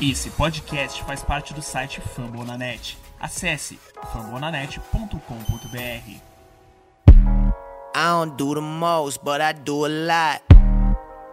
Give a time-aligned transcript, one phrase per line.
[0.00, 2.96] Esse podcast faz parte do site Fambonanet.
[3.18, 3.80] Acesse
[4.12, 6.20] fambonanet.com.br.
[7.96, 10.40] I don't do the most, but I do a lot.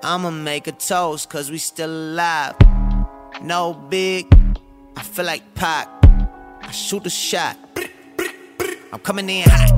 [0.03, 2.55] I'ma make a toast, cause we still alive.
[3.39, 4.25] No big,
[4.97, 5.87] I feel like Pac.
[6.63, 7.57] I shoot a shot.
[8.91, 9.74] I'm coming in hot.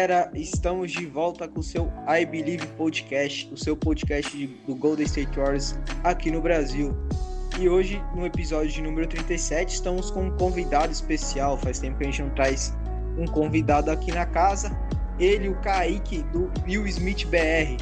[0.00, 5.04] Galera, estamos de volta com o seu I Believe Podcast, o seu podcast do Golden
[5.04, 6.96] State Warriors aqui no Brasil.
[7.58, 11.58] E hoje, no episódio de número 37, estamos com um convidado especial.
[11.58, 12.74] Faz tempo que a gente não traz
[13.18, 14.74] um convidado aqui na casa.
[15.18, 17.76] Ele, o Kaique, do Will Smith BR.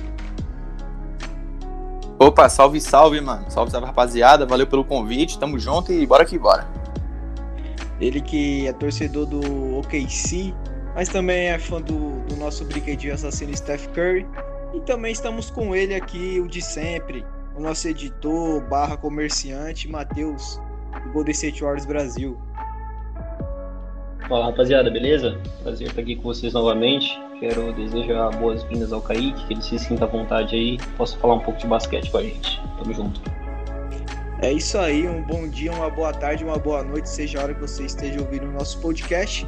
[2.19, 3.49] Opa, salve, salve, mano.
[3.49, 4.45] Salve, salve, rapaziada.
[4.45, 5.39] Valeu pelo convite.
[5.39, 6.67] Tamo junto e bora que bora.
[8.01, 10.53] Ele que é torcedor do OKC,
[10.99, 14.27] mas também é fã do, do nosso brinquedinho assassino Steph Curry.
[14.75, 17.25] E também estamos com ele aqui, o de sempre,
[17.57, 20.61] o nosso editor barra comerciante, Matheus,
[21.05, 22.37] do Golden State Warriors Brasil.
[24.29, 25.41] Fala rapaziada, beleza?
[25.63, 27.17] Prazer estar aqui com vocês novamente.
[27.39, 31.41] Quero desejar boas-vindas ao Kaique, que ele se sinta à vontade aí, possa falar um
[31.41, 32.61] pouco de basquete com a gente.
[32.77, 33.23] Tamo junto.
[34.43, 37.55] É isso aí, um bom dia, uma boa tarde, uma boa noite, seja a hora
[37.55, 39.47] que você esteja ouvindo o nosso podcast.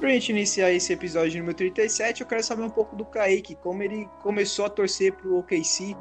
[0.00, 3.82] Pra gente iniciar esse episódio número 37, eu quero saber um pouco do Kaique, como
[3.82, 5.94] ele começou a torcer pro OKC,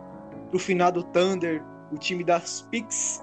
[0.50, 1.62] pro finado Thunder,
[1.92, 3.22] o time das Picks,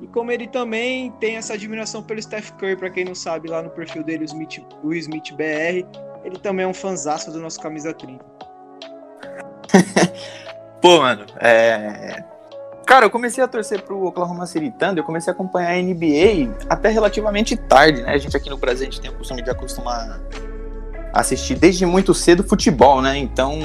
[0.00, 3.62] e como ele também tem essa admiração pelo Steph Curry, pra quem não sabe, lá
[3.62, 5.86] no perfil dele, o, Smith, o Smith BR,
[6.24, 8.24] ele também é um fanzaço do nosso Camisa 30.
[10.80, 12.24] Pô, mano, é.
[12.86, 16.54] Cara, eu comecei a torcer pro Oklahoma City Thunder, eu comecei a acompanhar a NBA
[16.70, 18.12] até relativamente tarde, né?
[18.12, 20.20] A gente aqui no Brasil, a gente tem o costume de acostumar
[21.12, 23.18] a assistir desde muito cedo futebol, né?
[23.18, 23.58] Então,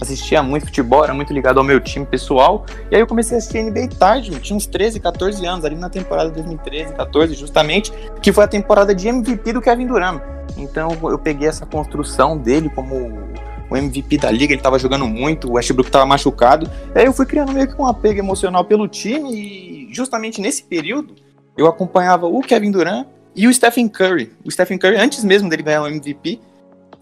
[0.00, 2.64] assistia muito futebol, era muito ligado ao meu time pessoal.
[2.90, 5.90] E aí eu comecei a assistir NBA tarde, tinha uns 13, 14 anos, ali na
[5.90, 10.22] temporada 2013, 14, justamente, que foi a temporada de MVP do Kevin Durant.
[10.56, 13.28] Então eu peguei essa construção dele como
[13.74, 16.70] o MVP da liga, ele tava jogando muito, o Westbrook tava machucado.
[16.94, 21.14] Aí eu fui criando meio que um apego emocional pelo time e justamente nesse período
[21.56, 24.32] eu acompanhava o Kevin Durant e o Stephen Curry.
[24.44, 26.40] O Stephen Curry, antes mesmo dele ganhar o MVP,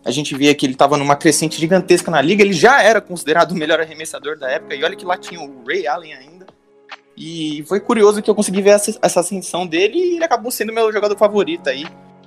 [0.05, 3.53] a gente via que ele tava numa crescente gigantesca na liga, ele já era considerado
[3.53, 6.47] o melhor arremessador da época, e olha que lá tinha o Ray Allen ainda.
[7.16, 10.72] E foi curioso que eu consegui ver essa, essa ascensão dele e ele acabou sendo
[10.72, 11.87] meu jogador favorito aí,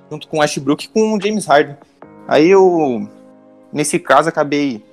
[0.10, 1.76] junto com o Westbrook e com o James Harden.
[2.28, 3.08] Aí eu,
[3.72, 4.84] nesse caso, acabei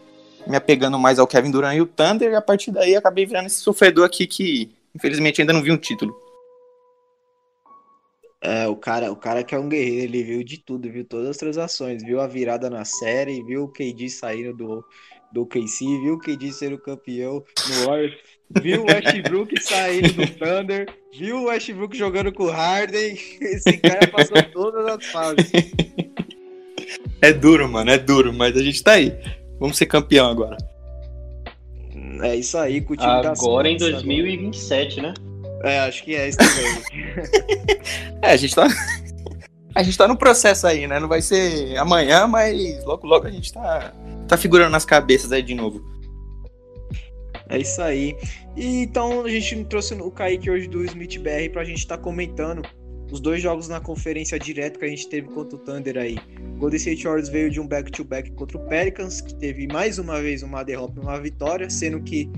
[0.47, 3.47] me apegando mais ao Kevin Durant e o Thunder, e a partir daí acabei virando
[3.47, 6.15] esse sofredor aqui que, infelizmente, ainda não vi um título.
[8.45, 11.29] É, o cara, o cara que é um guerreiro, ele viu de tudo, viu todas
[11.29, 14.85] as transações, viu a virada na série, viu o KD saindo do,
[15.31, 18.19] do KC, viu o KD ser o campeão no Warriors,
[18.61, 24.09] viu o Westbrook saindo do Thunder, viu o Westbrook jogando com o Harden, esse cara
[24.09, 25.53] passou todas as fases.
[27.23, 29.17] É duro, mano, é duro, mas a gente tá aí.
[29.61, 30.57] Vamos ser campeão agora.
[32.23, 35.15] É isso aí, com o time das Agora em Suns 2027, né?
[35.17, 35.33] agora.
[35.65, 36.83] É, acho que é isso também.
[38.23, 38.67] É, a gente tá.
[39.75, 41.01] A gente tá no processo aí, né?
[41.01, 43.91] Não vai ser amanhã, mas logo logo a gente tá,
[44.29, 45.83] tá figurando nas cabeças aí de novo.
[47.49, 48.15] É isso aí.
[48.55, 52.61] E então a gente trouxe o Kaique hoje do Smith BR pra gente estar comentando
[53.13, 56.17] os dois jogos na conferência direto que a gente teve contra o Thunder aí.
[56.57, 60.21] O Golden State Warriors veio de um back-to-back contra o Pelicans, que teve mais uma
[60.21, 62.31] vez uma derrota e uma vitória, sendo que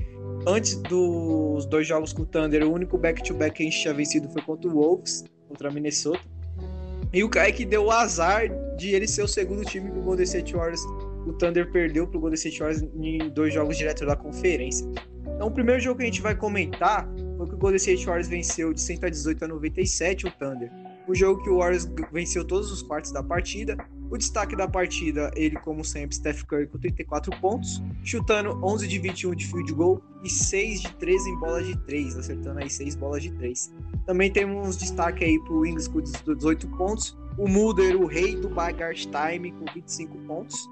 [0.48, 4.28] antes dos dois jogos com o Thunder, o único back-to-back que a gente tinha vencido
[4.30, 6.20] foi contra o Wolves, contra a Minnesota.
[7.12, 10.52] E o Kaique deu o azar de ele ser o segundo time do Golden State
[10.54, 10.84] Warriors.
[11.24, 14.84] O Thunder perdeu pro Golden State Warriors em dois jogos direto da conferência.
[15.36, 18.28] Então, o primeiro jogo que a gente vai comentar foi que o Golden State Warriors
[18.28, 20.70] venceu de 118 a 97 o Thunder.
[21.06, 23.76] O jogo que o Warriors venceu todos os quartos da partida.
[24.10, 28.98] O destaque da partida, ele como sempre, Steph Curry com 34 pontos, chutando 11 de
[28.98, 32.94] 21 de field goal e 6 de 13 em bola de 3, acertando aí 6
[32.94, 33.72] bolas de 3.
[34.06, 39.06] Também temos destaque aí pro Wings com 18 pontos, o Mulder, o rei do Bagart
[39.06, 40.68] Time com 25 pontos.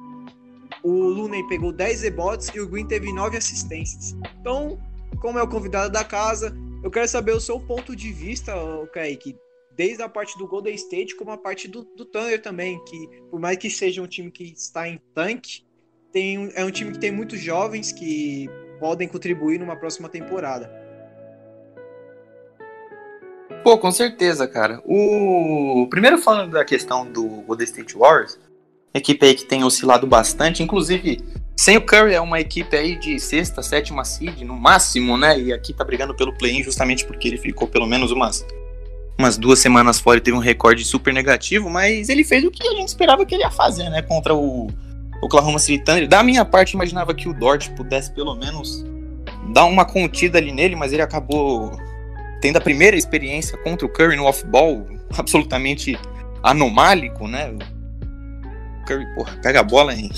[0.83, 4.17] O Looney pegou 10 rebotes e o Green teve 9 assistências.
[4.41, 4.79] Então,
[5.23, 6.53] como é o convidado da casa,
[6.83, 8.53] eu quero saber o seu ponto de vista,
[8.93, 9.37] Kaique,
[9.77, 13.39] desde a parte do Golden State como a parte do, do Thunder também, que por
[13.39, 15.65] mais que seja um time que está em tanque,
[16.13, 20.69] tem, é um time que tem muitos jovens que podem contribuir numa próxima temporada.
[23.63, 24.83] Pô, com certeza, cara.
[24.85, 28.41] O primeiro falando da questão do Golden State Warriors,
[28.93, 31.21] equipe aí que tem oscilado bastante, inclusive
[31.63, 35.39] sem o Curry é uma equipe aí de sexta, sétima seed no máximo, né?
[35.39, 38.45] E aqui tá brigando pelo play-in justamente porque ele ficou pelo menos umas
[39.17, 42.67] umas duas semanas fora e teve um recorde super negativo, mas ele fez o que
[42.67, 44.03] a gente esperava que ele ia fazer, né?
[44.03, 44.73] Contra o
[45.23, 46.09] Oklahoma City Thunder.
[46.09, 48.85] Da minha parte, imaginava que o Dort pudesse pelo menos
[49.53, 51.79] dar uma contida ali nele, mas ele acabou
[52.41, 54.85] tendo a primeira experiência contra o Curry no off-ball,
[55.17, 55.97] absolutamente
[56.43, 57.53] anomálico, né?
[57.53, 60.11] O Curry, porra, pega a bola, hein?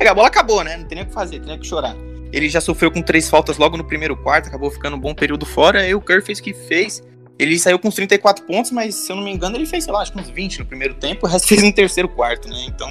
[0.00, 0.76] A bola, acabou, né?
[0.76, 1.96] Não tem nem o que fazer, tem nem o que chorar.
[2.32, 5.46] Ele já sofreu com três faltas logo no primeiro quarto, acabou ficando um bom período
[5.46, 7.02] fora, aí o Curry fez o que fez.
[7.38, 9.92] Ele saiu com uns 34 pontos, mas se eu não me engano, ele fez, sei
[9.92, 12.64] lá, acho que uns 20 no primeiro tempo, o resto fez no terceiro quarto, né?
[12.66, 12.88] Então,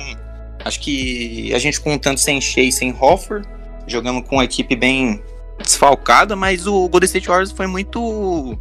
[0.63, 3.41] acho que a gente contando sem Shea e sem Hoffer,
[3.87, 5.21] jogando com uma equipe bem
[5.59, 8.57] desfalcada, mas o Golden State Warriors foi muito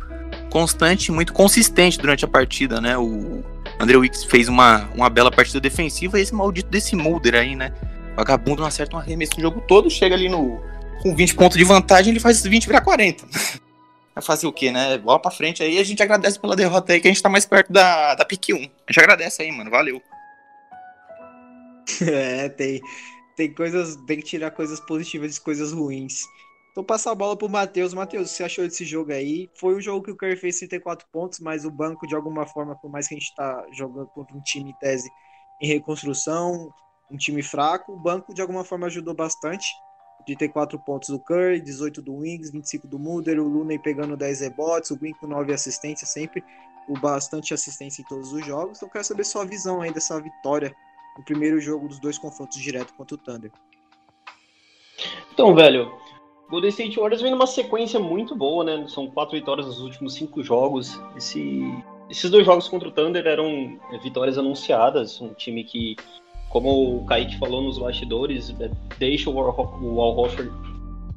[0.51, 2.97] constante, muito consistente durante a partida, né?
[2.97, 3.43] O
[3.79, 7.73] André Wicks fez uma, uma bela partida defensiva e esse maldito desse Mulder aí, né?
[8.17, 10.61] Vagabundo não acerta um arremesso no jogo todo, chega ali no
[11.03, 13.27] com 20 pontos de vantagem, ele faz 20 virar 40.
[14.15, 14.97] Vai fazer o quê, né?
[14.97, 17.45] Bola pra frente aí, a gente agradece pela derrota aí, que a gente tá mais
[17.45, 18.57] perto da, da pique 1.
[18.57, 20.01] A gente agradece aí, mano, valeu.
[22.01, 22.81] É, tem,
[23.37, 26.23] tem coisas, tem que tirar coisas positivas de coisas ruins.
[26.73, 27.95] Então passa a bola pro Matheus.
[27.95, 29.49] Matheus, você achou desse jogo aí?
[29.55, 32.75] Foi um jogo que o Curry fez 34 pontos, mas o banco, de alguma forma,
[32.75, 35.09] por mais que a gente tá jogando contra um time em tese
[35.63, 36.73] em reconstrução,
[37.15, 39.67] um time fraco, o banco de alguma forma ajudou bastante.
[40.27, 44.91] 34 pontos do Curry, 18 do Wings, 25 do Mulder, o Looney pegando 10 rebotes,
[44.91, 46.43] o Green com 9 assistências sempre,
[46.89, 48.79] o bastante assistência em todos os jogos.
[48.79, 50.75] Então quero saber sua visão aí dessa vitória
[51.17, 53.53] no primeiro jogo dos dois confrontos direto contra o Thunder.
[55.33, 55.93] Então, velho,
[56.49, 58.87] Golden State Warriors vem numa sequência muito boa, né?
[58.89, 61.01] São quatro vitórias nos últimos cinco jogos.
[61.17, 61.63] Esse,
[62.09, 65.21] esses dois jogos contra o Thunder eram é, vitórias anunciadas.
[65.21, 65.97] Um time que,
[66.55, 70.53] como o Kaique falou nos bastidores, é, deixa o, Al Horford,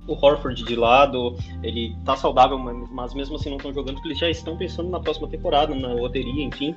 [0.07, 1.37] o Horford de lado.
[1.61, 4.99] Ele tá saudável, mas mesmo assim não estão jogando, porque eles já estão pensando na
[4.99, 6.75] próxima temporada, na loteria, enfim.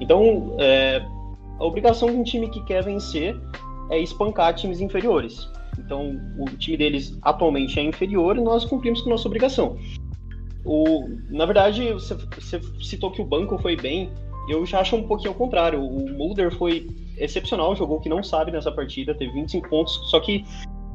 [0.00, 1.04] Então, é,
[1.58, 3.38] a obrigação de um time que quer vencer
[3.90, 5.46] é espancar times inferiores.
[5.78, 9.76] Então, o time deles atualmente é inferior e nós cumprimos com nossa obrigação.
[10.64, 14.10] O, na verdade, você citou que o banco foi bem.
[14.50, 15.80] Eu já acho um pouquinho ao contrário.
[15.80, 20.44] O Mulder foi excepcional, jogou que não sabe nessa partida, teve 25 pontos, só que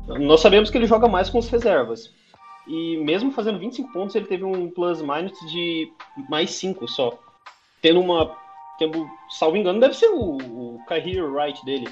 [0.07, 2.13] nós sabemos que ele joga mais com as reservas.
[2.67, 5.91] E mesmo fazendo 25 pontos, ele teve um plus minus de
[6.29, 7.17] mais 5 só.
[7.81, 8.35] Tendo uma.
[8.77, 11.87] Tendo, salvo engano, deve ser o, o career right dele.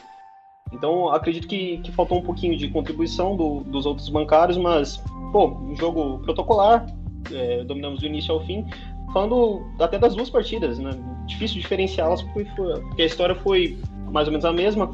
[0.73, 4.97] Então, acredito que, que faltou um pouquinho de contribuição do, dos outros bancários, mas,
[5.31, 6.85] pô, um jogo protocolar,
[7.31, 8.65] é, dominamos do início ao fim,
[9.13, 10.91] falando até das duas partidas, né?
[11.27, 13.77] Difícil diferenciá-las porque, porque, a história foi
[14.11, 14.91] mais ou menos a mesma.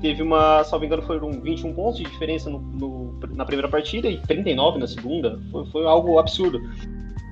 [0.00, 4.16] Teve uma, salvo engano, foram 21 pontos de diferença no, no, na primeira partida e
[4.22, 5.40] 39 na segunda.
[5.50, 6.60] Foi, foi algo absurdo.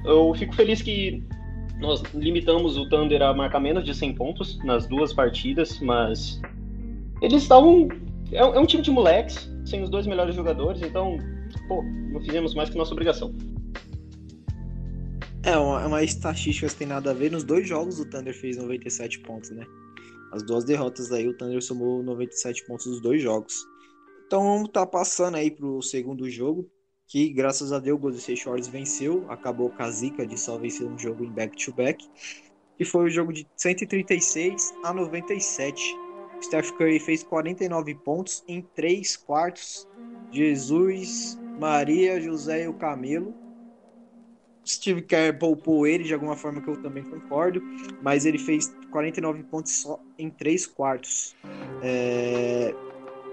[0.05, 1.25] Eu fico feliz que
[1.81, 6.41] nós limitamos o Thunder a marcar menos de 100 pontos nas duas partidas, mas
[7.23, 7.89] eles estavam.
[8.33, 11.17] É, é, um time de moleques, sem os dois melhores jogadores, então,
[11.69, 13.33] pô, não fizemos mais que nossa obrigação.
[15.47, 17.31] É, uma, uma estatística que tem nada a ver.
[17.31, 19.65] Nos dois jogos o Thunder fez 97 pontos, né?
[20.33, 23.65] As duas derrotas aí, o Thunder somou 97 pontos nos dois jogos.
[24.27, 26.69] Então vamos tá passando aí pro segundo jogo,
[27.07, 30.59] que graças a Deus o Golden State Warriors venceu, acabou com a zica de só
[30.59, 32.11] vencer um jogo em back-to-back, -back,
[32.77, 35.97] que foi o jogo de 136 a 97.
[36.43, 39.87] Steph Curry fez 49 pontos em 3 quartos.
[40.33, 43.46] Jesus, Maria, José e o Camelo.
[44.67, 47.63] Steve Kerr poupou ele de alguma forma que eu também concordo,
[48.03, 51.35] mas ele fez 49 pontos só em 3 quartos.
[51.83, 52.75] É...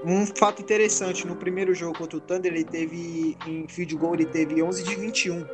[0.06, 4.26] Um fato interessante, no primeiro jogo contra o Thunder, ele teve em field goal, ele
[4.26, 5.46] teve 11 de 21.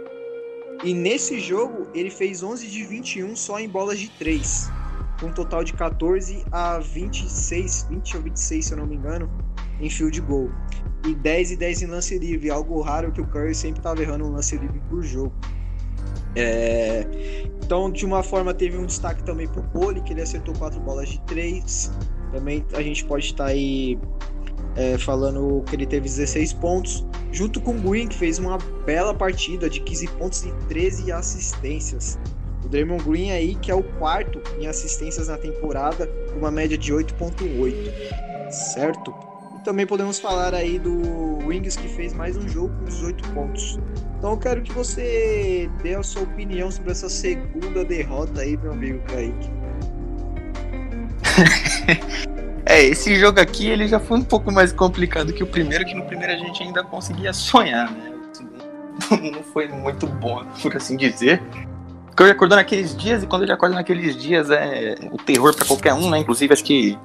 [0.84, 4.72] E nesse jogo, ele fez 11 de 21 só em bolas de 3
[5.20, 9.30] com um total de 14 a 26, 20 ou 26, se eu não me engano,
[9.80, 10.50] em field goal.
[11.06, 14.26] E 10 e 10 em lance livre, algo raro que o Curry sempre estava errando
[14.26, 15.34] um lance livre por jogo.
[16.36, 17.06] É...
[17.64, 20.80] Então, de uma forma, teve um destaque também para o Poli, que ele acertou quatro
[20.80, 21.92] bolas de 3.
[22.32, 24.00] Também a gente pode estar tá aí
[24.76, 29.14] é, falando que ele teve 16 pontos, junto com o Green, que fez uma bela
[29.14, 32.18] partida de 15 pontos e 13 assistências.
[32.64, 36.78] O Draymond Green aí, que é o quarto em assistências na temporada, com uma média
[36.78, 39.14] de 8.8, certo?
[39.60, 43.80] E também podemos falar aí do Wings, que fez mais um jogo com 18 pontos.
[44.20, 48.74] Então eu quero que você dê a sua opinião sobre essa segunda derrota aí, meu
[48.74, 49.50] amigo Kaique.
[52.66, 55.96] é, esse jogo aqui ele já foi um pouco mais complicado que o primeiro, que
[55.96, 58.12] no primeiro a gente ainda conseguia sonhar, né?
[59.32, 61.42] Não foi muito bom, por assim dizer.
[62.08, 65.66] Porque eu acordou naqueles dias, e quando ele acorda naqueles dias é o terror para
[65.66, 66.20] qualquer um, né?
[66.20, 67.00] Inclusive, acho que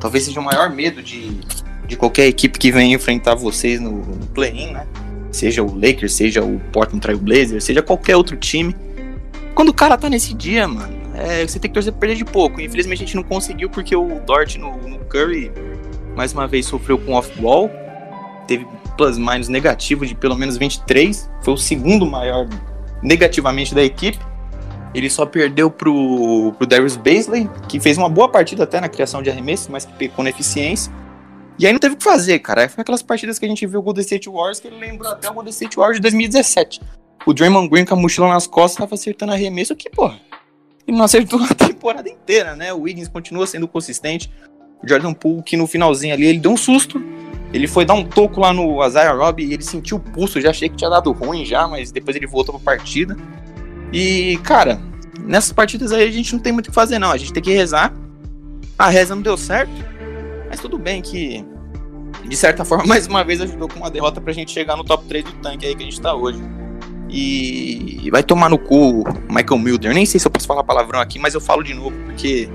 [0.00, 1.40] talvez seja o maior medo de,
[1.86, 4.86] de qualquer equipe que venha enfrentar vocês no, no play-in, né?
[5.34, 8.72] Seja o Lakers, seja o Portland Trail Blazers, seja qualquer outro time.
[9.52, 12.24] Quando o cara tá nesse dia, mano, é, você tem que torcer pra perder de
[12.24, 12.60] pouco.
[12.60, 15.50] Infelizmente a gente não conseguiu porque o Dort no, no Curry
[16.14, 17.68] mais uma vez sofreu com off-ball.
[18.46, 18.64] Teve
[18.96, 21.28] plus-minus negativo de pelo menos 23.
[21.42, 22.48] Foi o segundo maior
[23.02, 24.20] negativamente da equipe.
[24.94, 29.20] Ele só perdeu pro, pro Darius Baisley, que fez uma boa partida até na criação
[29.20, 30.92] de arremesso, mas que pecou na eficiência.
[31.58, 32.68] E aí não teve o que fazer, cara.
[32.68, 35.30] Foi aquelas partidas que a gente viu o Golden State Warriors que ele lembrou até
[35.30, 36.80] o Golden State Warriors de 2017.
[37.26, 40.20] O Draymond Green com a mochila nas costas tava acertando arremesso que, porra,
[40.86, 42.72] ele não acertou a temporada inteira, né?
[42.72, 44.30] O Wiggins continua sendo consistente.
[44.82, 47.02] O Jordan Poole, que no finalzinho ali, ele deu um susto.
[47.52, 50.40] Ele foi dar um toco lá no Isaiah Robb e ele sentiu o pulso.
[50.40, 53.16] Já achei que tinha dado ruim já, mas depois ele voltou pra partida.
[53.92, 54.80] E, cara,
[55.20, 57.12] nessas partidas aí a gente não tem muito o que fazer, não.
[57.12, 57.94] A gente tem que rezar.
[58.76, 59.72] A reza não deu certo.
[60.54, 61.44] Mas tudo bem que,
[62.28, 65.04] de certa forma, mais uma vez ajudou com uma derrota pra gente chegar no top
[65.06, 66.40] 3 do tanque aí que a gente tá hoje.
[67.10, 69.90] E vai tomar no cu Michael Milder.
[69.90, 72.48] Eu nem sei se eu posso falar palavrão aqui, mas eu falo de novo, porque.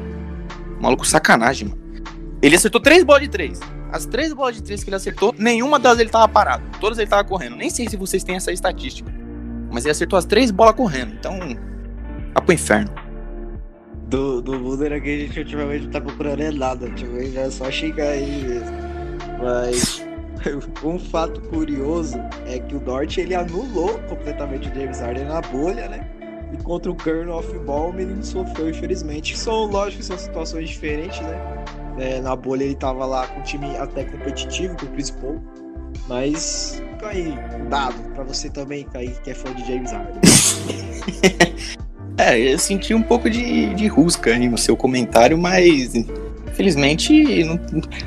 [0.80, 1.82] Maluco sacanagem, mano.
[2.42, 3.60] Ele acertou três bolas de três.
[3.92, 6.64] As três bolas de três que ele acertou, nenhuma delas ele tava parado.
[6.80, 7.58] Todas ele tava correndo.
[7.58, 9.14] Nem sei se vocês têm essa estatística.
[9.70, 11.14] Mas ele acertou as três bolas correndo.
[11.20, 11.38] Então.
[12.34, 12.92] Vá pro inferno.
[14.10, 16.88] Do, do Mulder aqui a gente ultimamente não tá procurando é nada.
[16.88, 18.78] Ultimamente é só xingar ele mesmo.
[19.42, 20.04] Mas.
[20.84, 25.88] um fato curioso é que o Dort ele anulou completamente o James Harden na bolha,
[25.90, 26.10] né?
[26.54, 29.38] E contra o Curry no off-ball, o menino sofreu, infelizmente.
[29.38, 31.66] São, lógico, são situações diferentes, né?
[32.00, 35.40] É, na bolha ele tava lá com um time até competitivo, com o Chris Paul.
[36.08, 37.38] Mas, aí,
[37.70, 40.22] dado pra você também, Kaique, que é fã de James Harden.
[42.20, 47.58] é, eu senti um pouco de, de rusca aí no seu comentário, mas infelizmente, não,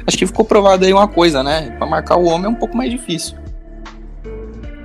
[0.07, 1.71] acho que ficou provado aí uma coisa, né?
[1.78, 3.38] Para marcar o homem é um pouco mais difícil.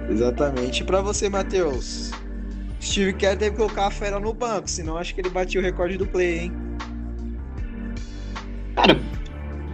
[0.10, 0.82] Exatamente.
[0.82, 2.12] E para você, Matheus?
[2.82, 5.64] Steve Kerr teve que colocar a fera no banco, senão acho que ele batia o
[5.64, 6.54] recorde do play, hein?
[8.76, 8.98] Cara,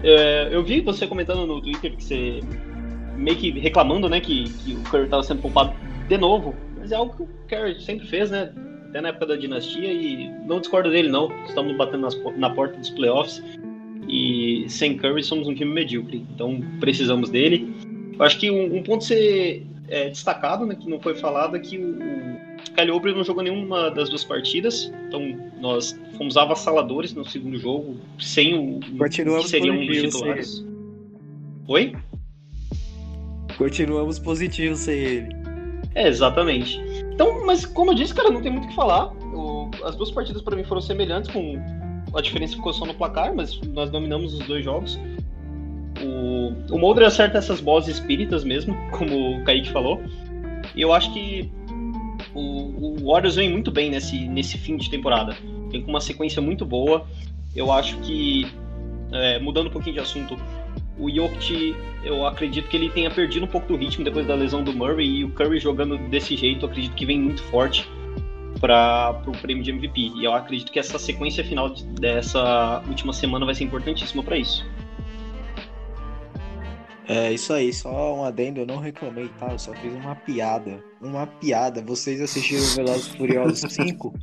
[0.04, 2.40] é, eu vi você comentando no Twitter que você
[3.16, 5.76] meio que reclamando, né, que, que o Curry estava sendo poupado
[6.08, 8.52] de novo, mas é algo que o Curry sempre fez, né?
[8.94, 11.28] Até na época da dinastia e não discordo dele não.
[11.48, 13.44] Estamos batendo nas, na porta dos playoffs.
[14.08, 17.74] E sem Curry somos um time medíocre, então precisamos dele.
[18.14, 21.60] Eu acho que um, um ponto ser é, destacado, né, que não foi falado, é
[21.60, 27.26] que o, o Kyle não jogou nenhuma das duas partidas, então nós fomos avassaladores no
[27.26, 30.66] segundo jogo, sem o Continuamos que seria um dos titulares.
[31.68, 31.96] Oi?
[33.58, 35.36] Continuamos positivos sem ele.
[35.96, 36.80] É, exatamente.
[37.14, 39.12] Então, mas como eu disse, cara, não tem muito o que falar.
[39.84, 41.60] As duas partidas para mim foram semelhantes, com
[42.14, 45.00] a diferença ficou só no placar, mas nós dominamos os dois jogos.
[46.02, 50.02] O, o Mulder acerta essas bolas espíritas mesmo, como o Kaique falou.
[50.76, 51.52] E eu acho que
[52.34, 55.36] o, o Warriors vem muito bem nesse, nesse fim de temporada.
[55.70, 57.06] Tem uma sequência muito boa.
[57.56, 58.48] Eu acho que,
[59.12, 60.36] é, mudando um pouquinho de assunto,
[60.98, 64.64] o Jokic, eu acredito que ele tenha perdido um pouco do ritmo depois da lesão
[64.64, 67.90] do Murray e o Curry jogando desse jeito, eu acredito que vem muito forte
[68.60, 70.14] para o prêmio de MVP.
[70.16, 71.70] E eu acredito que essa sequência final
[72.00, 74.66] dessa última semana vai ser importantíssima para isso.
[77.06, 79.52] É isso aí, só um adendo, eu não reclamei, tá?
[79.52, 80.82] Eu só fiz uma piada.
[81.02, 81.82] Uma piada.
[81.82, 84.14] Vocês assistiram Velozes Furiosos 5?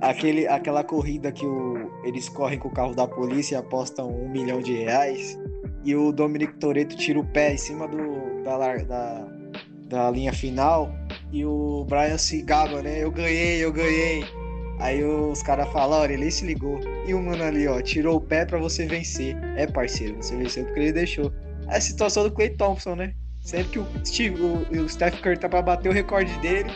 [0.00, 4.28] Aquele, aquela corrida que o, eles correm com o carro da polícia e apostam um
[4.28, 5.36] milhão de reais.
[5.84, 9.28] E o Dominic Toretto tira o pé em cima do, da, da,
[9.88, 10.92] da linha final
[11.32, 13.02] e o Brian se gaba, né?
[13.02, 14.24] Eu ganhei, eu ganhei.
[14.78, 16.80] Aí os caras falam, olha, ele se ligou.
[17.06, 19.36] E o mano ali, ó, tirou o pé para você vencer.
[19.56, 21.32] É, parceiro, você venceu porque ele deixou.
[21.68, 23.14] É a situação do Clay Thompson, né?
[23.40, 26.70] Sempre que o, Steve, o, o Steph Curry tá pra bater o recorde dele,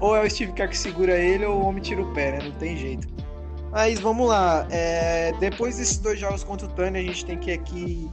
[0.00, 2.38] ou é o Steve Kerr que segura ele, ou o homem tira o pé, né?
[2.44, 3.06] Não tem jeito.
[3.70, 4.66] Mas vamos lá.
[4.70, 8.10] É, depois desses dois jogos contra o Tony, a gente tem que aqui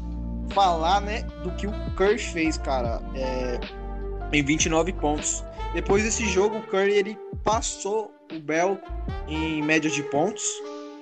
[0.54, 3.02] falar, né, do que o Curry fez, cara.
[3.16, 3.60] É,
[4.32, 5.44] em 29 pontos.
[5.74, 8.80] Depois desse jogo, o Curry ele passou o Bell
[9.28, 10.44] em média de pontos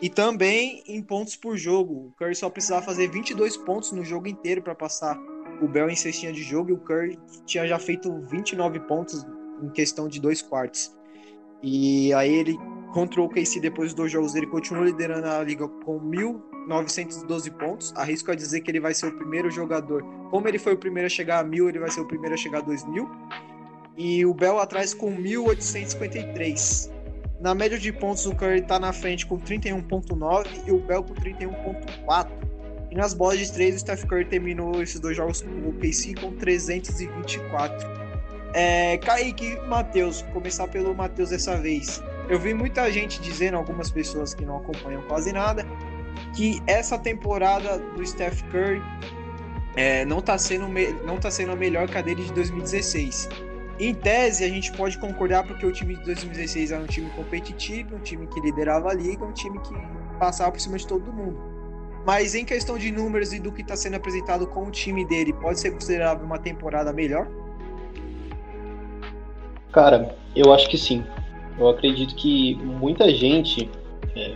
[0.02, 2.08] e também em pontos por jogo.
[2.08, 5.18] O Curry só precisava fazer 22 pontos no jogo inteiro para passar
[5.62, 9.26] o Bell em cestinha de jogo e o Curry tinha já feito 29 pontos
[9.62, 10.94] em questão de dois quartos.
[11.64, 12.58] E aí ele
[12.94, 16.00] contra o KC depois dos dois jogos ele continua liderando a liga com
[16.68, 17.94] 1.912 pontos.
[17.96, 20.04] Arrisco a dizer que ele vai ser o primeiro jogador.
[20.30, 22.38] Como ele foi o primeiro a chegar a mil, ele vai ser o primeiro a
[22.38, 23.08] chegar a 2.000.
[23.98, 26.92] E o Bell atrás com 1.853.
[27.40, 31.14] Na média de pontos, o Curry está na frente com 31.9 e o Bell com
[31.14, 32.30] 31.4.
[32.92, 36.16] E nas bolas de três, o Steph Curry terminou esses dois jogos com o KC
[36.16, 37.88] com 324.
[38.54, 42.02] É, Kaique Matheus, começar pelo Matheus dessa vez.
[42.30, 45.66] Eu vi muita gente dizendo, algumas pessoas que não acompanham quase nada,
[46.34, 48.82] que essa temporada do Steph Curry
[49.76, 50.68] é, não está sendo,
[51.06, 53.30] não tá sendo a melhor que a dele de 2016.
[53.78, 57.96] Em tese, a gente pode concordar porque o time de 2016 era um time competitivo,
[57.96, 59.74] um time que liderava a liga, um time que
[60.18, 61.38] passava por cima de todo mundo.
[62.06, 65.34] Mas em questão de números e do que está sendo apresentado com o time dele,
[65.34, 67.28] pode ser considerado uma temporada melhor?
[69.74, 71.04] Cara, eu acho que sim.
[71.60, 73.70] Eu acredito que muita gente
[74.16, 74.36] é,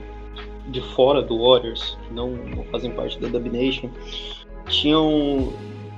[0.70, 3.90] de fora do Warriors, que não, não fazem parte da Domination,
[4.68, 5.54] tinham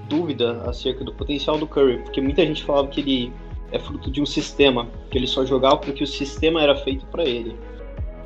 [0.08, 3.34] dúvida acerca do potencial do Curry, porque muita gente falava que ele
[3.72, 7.24] é fruto de um sistema, que ele só jogava porque o sistema era feito para
[7.24, 7.56] ele.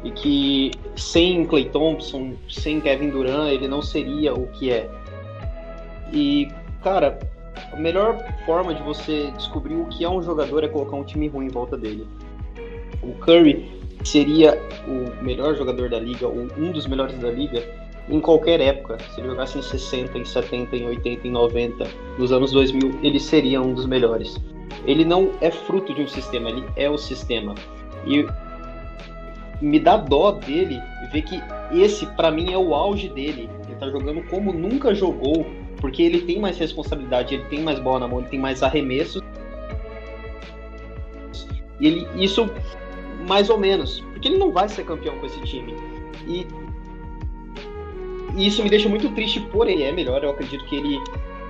[0.03, 4.89] E que sem Clay Thompson, sem Kevin Durant, ele não seria o que é.
[6.11, 6.47] E,
[6.83, 7.19] cara,
[7.71, 11.27] a melhor forma de você descobrir o que é um jogador é colocar um time
[11.27, 12.07] ruim em volta dele.
[13.01, 13.74] O Curry
[14.05, 17.63] seria o melhor jogador da liga, ou um dos melhores da liga,
[18.07, 18.97] em qualquer época.
[19.13, 23.19] Se ele jogasse em 60, em 70, em 80, em 90, nos anos 2000, ele
[23.19, 24.37] seria um dos melhores.
[24.85, 27.55] Ele não é fruto de um sistema, ele é o sistema.
[28.05, 28.25] E
[29.61, 30.79] me dá dó dele
[31.11, 33.49] ver que esse, para mim, é o auge dele.
[33.65, 35.45] Ele tá jogando como nunca jogou
[35.81, 39.21] porque ele tem mais responsabilidade, ele tem mais bola na mão, ele tem mais arremessos.
[41.79, 42.49] E ele, isso,
[43.27, 45.75] mais ou menos, porque ele não vai ser campeão com esse time.
[46.27, 46.45] E,
[48.35, 49.83] e isso me deixa muito triste por ele.
[49.83, 50.99] É melhor, eu acredito que ele.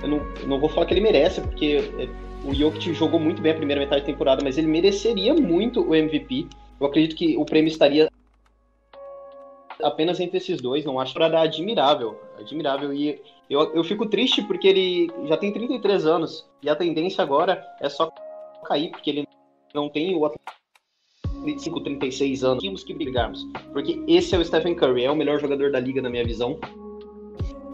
[0.02, 2.08] Eu não, eu não vou falar que ele merece, porque é,
[2.44, 5.94] o Jokic jogou muito bem a primeira metade da temporada, mas ele mereceria muito o
[5.94, 6.46] MVP.
[6.78, 8.10] Eu acredito que o prêmio estaria
[9.82, 14.42] apenas entre esses dois, não acho para dar admirável, admirável e eu, eu fico triste
[14.42, 18.10] porque ele já tem 33 anos e a tendência agora é só
[18.64, 19.28] cair, porque ele
[19.74, 20.24] não tem o
[21.42, 22.60] 35, 36 anos.
[22.60, 26.02] Tínhamos que brigarmos, porque esse é o Stephen Curry, é o melhor jogador da liga
[26.02, 26.58] na minha visão.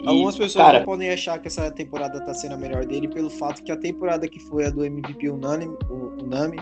[0.01, 3.31] E, Algumas pessoas cara, podem achar que essa temporada está sendo a melhor dele pelo
[3.31, 6.59] fato que a temporada que foi a do MVP unânime, o unânime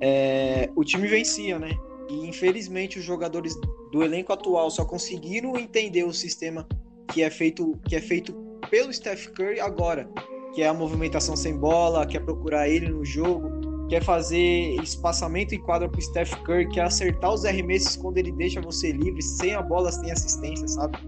[0.00, 1.70] é, o time vencia, né?
[2.10, 3.58] E infelizmente os jogadores
[3.90, 6.66] do elenco atual só conseguiram entender o sistema
[7.08, 8.34] que é feito que é feito
[8.70, 10.08] pelo Steph Curry agora,
[10.54, 13.48] que é a movimentação sem bola, quer procurar ele no jogo,
[13.88, 18.60] quer fazer espaçamento em quadra pro Steph Curry, quer acertar os arremessos quando ele deixa
[18.60, 20.98] você livre, sem a bola, sem assistência, sabe?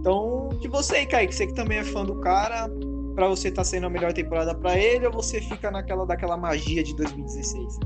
[0.00, 2.68] Então, de você aí, Kaique, você que também é fã do cara,
[3.14, 6.82] para você tá sendo a melhor temporada para ele ou você fica naquela daquela magia
[6.82, 7.78] de 2016?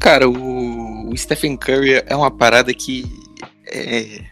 [0.00, 3.04] Cara, o, o Stephen Curry é uma parada que
[3.72, 4.22] é,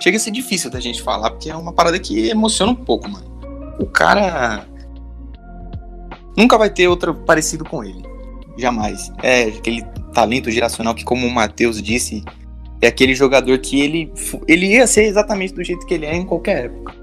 [0.00, 3.08] chega a ser difícil da gente falar, porque é uma parada que emociona um pouco,
[3.08, 3.26] mano.
[3.80, 4.66] O cara
[6.38, 8.00] nunca vai ter outro parecido com ele.
[8.56, 9.12] Jamais.
[9.22, 9.82] É aquele
[10.14, 12.22] talento geracional que, como o Matheus disse,
[12.80, 14.12] é aquele jogador que ele,
[14.46, 16.94] ele ia ser exatamente do jeito que ele é em qualquer época.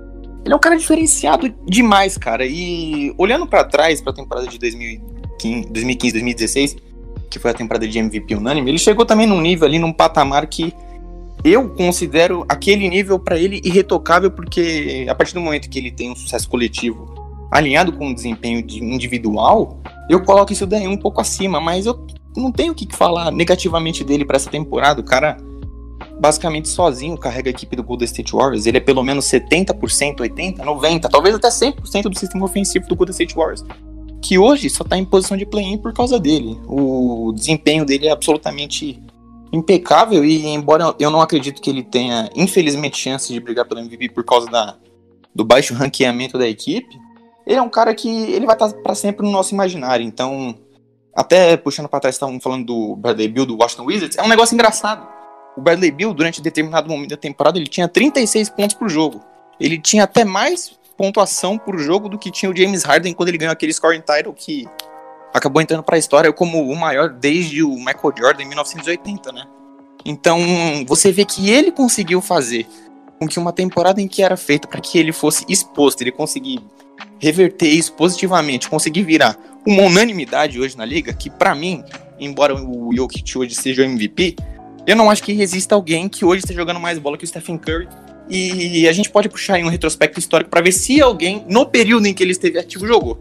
[0.46, 2.46] Ele é um cara diferenciado demais, cara.
[2.46, 6.78] E olhando para trás, pra temporada de 2015, 2015 2016,
[7.30, 10.48] que foi a temporada de MVP unânime, ele chegou também num nível ali, num patamar
[10.48, 10.74] que
[11.44, 16.12] eu considero aquele nível para ele irretocável, porque a partir do momento que ele tem
[16.12, 19.80] um sucesso coletivo alinhado com o desempenho de individual,
[20.10, 22.06] eu coloco isso daí um pouco acima, mas eu
[22.36, 25.02] não tenho o que falar negativamente dele para essa temporada.
[25.02, 25.38] O cara
[26.20, 28.66] basicamente sozinho carrega a equipe do Golden State Warriors.
[28.66, 33.12] Ele é pelo menos 70%, 80%, 90%, talvez até 100% do sistema ofensivo do Golden
[33.12, 33.64] State Warriors
[34.26, 36.60] que hoje só está em posição de play-in por causa dele.
[36.68, 39.00] O desempenho dele é absolutamente
[39.54, 44.10] impecável e embora eu não acredito que ele tenha, infelizmente, chance de brigar pelo MVP
[44.10, 44.78] por causa da,
[45.34, 46.98] do baixo ranqueamento da equipe,
[47.46, 50.06] ele é um cara que ele vai estar para sempre no nosso imaginário.
[50.06, 50.56] Então,
[51.16, 54.54] até puxando para trás, estavam falando do Bradley Bill do Washington Wizards, é um negócio
[54.54, 55.08] engraçado.
[55.56, 59.22] O Bradley Bill, durante determinado momento da temporada, ele tinha 36 pontos por jogo.
[59.60, 63.38] Ele tinha até mais pontuação por jogo do que tinha o James Harden quando ele
[63.38, 64.68] ganhou aquele scoring title que
[65.34, 69.46] acabou entrando para a história como o maior desde o Michael Jordan em 1980, né?
[70.06, 70.40] Então,
[70.88, 72.68] você vê que ele conseguiu fazer
[73.20, 76.62] com que uma temporada em que era feita para que ele fosse exposto, ele conseguir
[77.20, 81.84] reverter isso positivamente, conseguir virar uma unanimidade hoje na liga que, para mim,
[82.20, 84.36] embora o Jokic hoje seja o MVP,
[84.86, 87.58] eu não acho que exista alguém que hoje esteja jogando mais bola que o Stephen
[87.58, 87.88] Curry.
[88.30, 92.08] E a gente pode puxar em um retrospecto histórico para ver se alguém, no período
[92.08, 93.20] em que ele esteve ativo, jogou.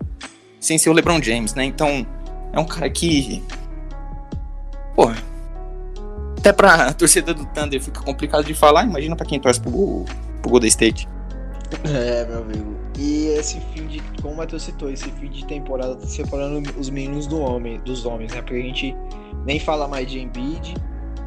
[0.58, 1.64] Sem ser o LeBron James, né?
[1.64, 2.06] Então,
[2.52, 3.42] é um cara que.
[4.94, 5.16] Porra.
[6.38, 10.04] Até pra torcida do Thunder fica complicado de falar, imagina para quem torce pro,
[10.40, 11.08] pro Golden State.
[11.84, 12.73] É, meu amigo.
[12.98, 16.90] E esse fim de, como o Matheus citou, esse fim de temporada tá separando os
[16.90, 18.40] meninos do homem, dos homens, né?
[18.40, 18.94] Porque a gente
[19.44, 20.74] nem fala mais de Embiid,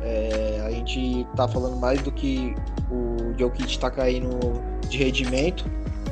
[0.02, 2.56] é, a gente tá falando mais do que
[2.90, 4.40] o Jokic tá caindo
[4.88, 5.66] de rendimento.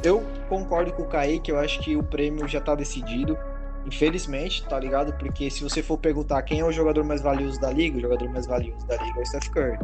[0.03, 3.37] Eu concordo com o Kaique, eu acho que o prêmio já tá decidido.
[3.85, 5.13] Infelizmente, tá ligado?
[5.13, 8.27] Porque se você for perguntar quem é o jogador mais valioso da liga, o jogador
[8.29, 9.77] mais valioso da liga é o Steph Curry.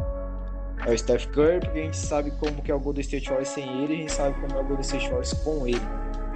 [0.86, 3.48] É o Steph Curry, porque a gente sabe como que é o Golden State Warriors
[3.48, 5.80] sem ele, a gente sabe como é o Golden State Warriors com ele.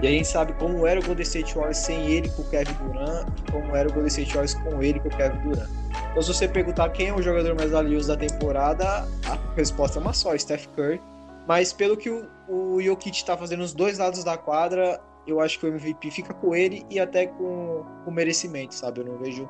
[0.03, 2.75] E a gente sabe como era o Golden State Warriors sem ele com o Kevin
[2.75, 5.69] Durant e como era o Golden State Warriors com ele com o Kevin Durant.
[6.11, 10.03] Então se você perguntar quem é o jogador mais valioso da temporada, a resposta é
[10.03, 11.01] uma só, Steph Curry.
[11.49, 15.59] Mas pelo que o, o Jokic está fazendo os dois lados da quadra, eu acho
[15.59, 19.01] que o MVP fica com ele e até com o merecimento, sabe?
[19.01, 19.49] Eu não vejo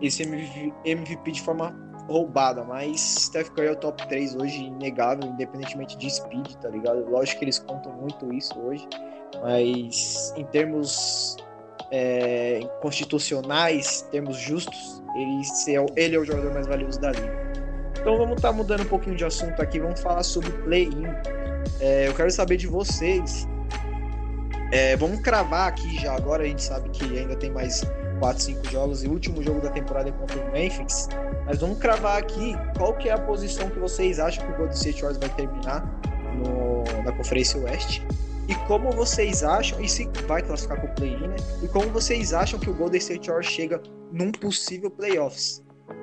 [0.00, 0.22] esse
[0.84, 1.74] MVP de forma
[2.08, 7.08] roubada, mas Steph Curry é o top 3 hoje, inegável, independentemente de speed, tá ligado?
[7.08, 8.86] Lógico que eles contam muito isso hoje,
[9.42, 11.36] mas em termos
[11.90, 17.42] é, constitucionais, termos justos, ele, é, ele é o jogador mais valioso da liga.
[18.00, 21.04] Então vamos estar tá mudando um pouquinho de assunto aqui, vamos falar sobre play-in.
[21.80, 23.46] É, eu quero saber de vocês.
[24.72, 27.84] É, vamos cravar aqui já agora, a gente sabe que ainda tem mais
[28.22, 31.08] 4, 5 jogos e o último jogo da temporada é contra o Memphis.
[31.44, 34.76] Mas vamos cravar aqui qual que é a posição que vocês acham que o Golden
[34.76, 36.00] State Warriors vai terminar
[36.36, 38.06] no, na Conferência Oeste.
[38.46, 41.34] E como vocês acham, e se vai classificar com o play-in, né?
[41.64, 43.82] E como vocês acham que o Golden State Warriors chega
[44.12, 45.60] num possível playoffs?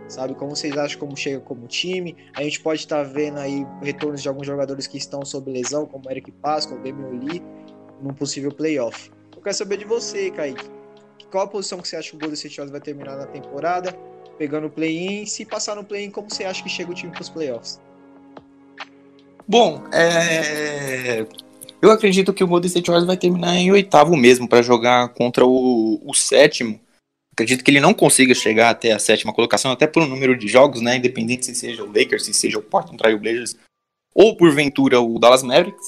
[0.09, 2.17] Sabe, como vocês acham como chega como time?
[2.35, 5.85] A gente pode estar tá vendo aí retornos de alguns jogadores que estão sob lesão,
[5.85, 7.41] como Eric Pascal, Damian Lee,
[8.01, 9.09] num possível playoff.
[9.33, 10.78] Eu quero saber de você, Kaique.
[11.31, 13.93] Qual a posição que você acha que o Golden State Warriors vai terminar na temporada?
[14.37, 17.21] Pegando o play-in, se passar no play-in, como você acha que chega o time para
[17.21, 17.79] os playoffs?
[19.47, 21.25] Bom, é...
[21.81, 25.45] eu acredito que o Golden State Warriors vai terminar em oitavo mesmo para jogar contra
[25.45, 26.79] o, o sétimo.
[27.33, 30.81] Acredito que ele não consiga chegar até a sétima colocação, até um número de jogos,
[30.81, 30.97] né?
[30.97, 33.55] Independente se seja o Lakers, se seja o Portland Trail Blazers,
[34.13, 35.87] ou porventura o Dallas Mavericks.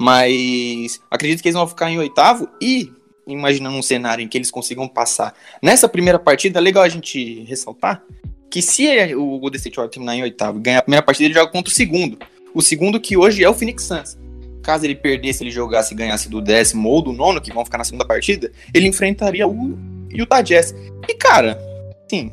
[0.00, 2.92] Mas acredito que eles vão ficar em oitavo e
[3.26, 7.44] imaginando um cenário em que eles consigam passar nessa primeira partida, é legal a gente
[7.44, 8.02] ressaltar
[8.50, 11.34] que se o Golden State Warriors terminar em oitavo e ganhar a primeira partida, ele
[11.34, 12.18] joga contra o segundo.
[12.54, 14.18] O segundo que hoje é o Phoenix Suns.
[14.62, 17.78] Caso ele perdesse, ele jogasse e ganhasse do décimo ou do nono, que vão ficar
[17.78, 19.78] na segunda partida, ele enfrentaria o
[20.10, 20.74] Utah Jazz.
[21.08, 21.58] E cara,
[22.10, 22.30] sim,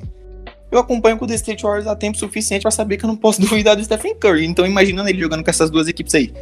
[0.70, 3.40] eu acompanho o Golden State Warriors há tempo suficiente para saber que eu não posso
[3.42, 4.46] duvidar do Stephen Curry.
[4.46, 6.34] Então, imaginando ele jogando com essas duas equipes aí.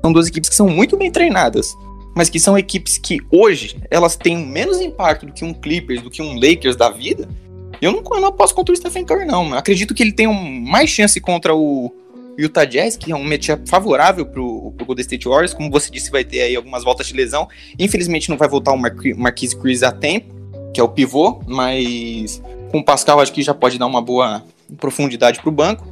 [0.00, 1.74] São duas equipes que são muito bem treinadas
[2.14, 6.10] mas que são equipes que hoje elas têm menos impacto do que um Clippers, do
[6.10, 7.28] que um Lakers da vida,
[7.80, 9.50] eu não, eu não aposto contra o Stephen Curry, não.
[9.50, 11.92] Eu acredito que ele tem mais chance contra o
[12.38, 15.54] Utah Jazz, que é um matchup favorável pro, pro Golden State Warriors.
[15.54, 17.48] Como você disse, vai ter aí algumas voltas de lesão.
[17.78, 20.34] Infelizmente não vai voltar o Mar Marquise Chris a tempo,
[20.72, 24.42] que é o pivô, mas com o Pascal acho que já pode dar uma boa
[24.78, 25.86] profundidade pro banco.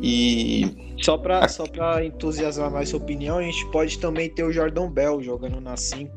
[0.00, 4.52] E só para só pra entusiasmar mais sua opinião, a gente pode também ter o
[4.52, 6.10] Jordan Bell jogando na 5.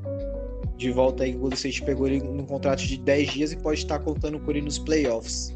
[0.78, 3.80] De volta aí, o Golden State pegou ele num contrato de 10 dias e pode
[3.80, 5.56] estar contando com ele nos playoffs.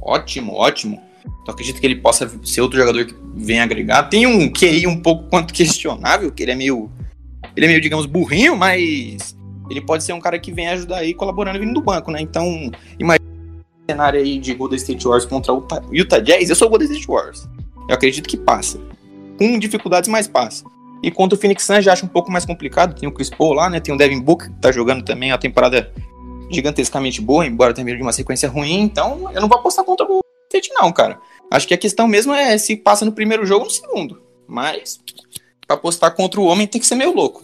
[0.00, 1.00] Ótimo, ótimo.
[1.42, 4.04] Então acredito que ele possa ser outro jogador que venha agregar.
[4.04, 6.90] Tem um QI um pouco quanto questionável, que ele é meio.
[7.54, 9.36] Ele é meio, digamos, burrinho, mas
[9.70, 12.20] ele pode ser um cara que vem ajudar aí colaborando vindo do banco, né?
[12.20, 13.22] Então, imagina
[13.88, 16.48] cenário aí de Golden State Warriors contra o Utah Jazz.
[16.48, 17.48] Eu sou o Golden State Warriors.
[17.88, 18.80] Eu acredito que passa.
[19.38, 20.64] Com dificuldades, mas passa.
[21.02, 22.98] E contra o Phoenix Suns já acho um pouco mais complicado.
[22.98, 23.80] Tem o Chris Paul lá, né?
[23.80, 25.92] Tem o Devin Booker, que tá jogando também a temporada
[26.50, 28.80] gigantescamente boa, embora tenha de uma sequência ruim.
[28.80, 31.18] Então, eu não vou apostar contra o State, não, cara.
[31.50, 34.22] Acho que a questão mesmo é se passa no primeiro jogo ou no segundo.
[34.46, 35.00] Mas,
[35.66, 37.42] pra apostar contra o homem tem que ser meio louco.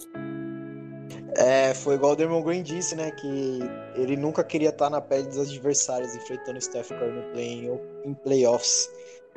[1.37, 3.11] É, foi igual o Dermon Green disse, né?
[3.13, 3.61] Que
[3.95, 7.71] ele nunca queria estar na pele dos adversários enfrentando o Steph Curry no play
[8.05, 8.89] em playoffs.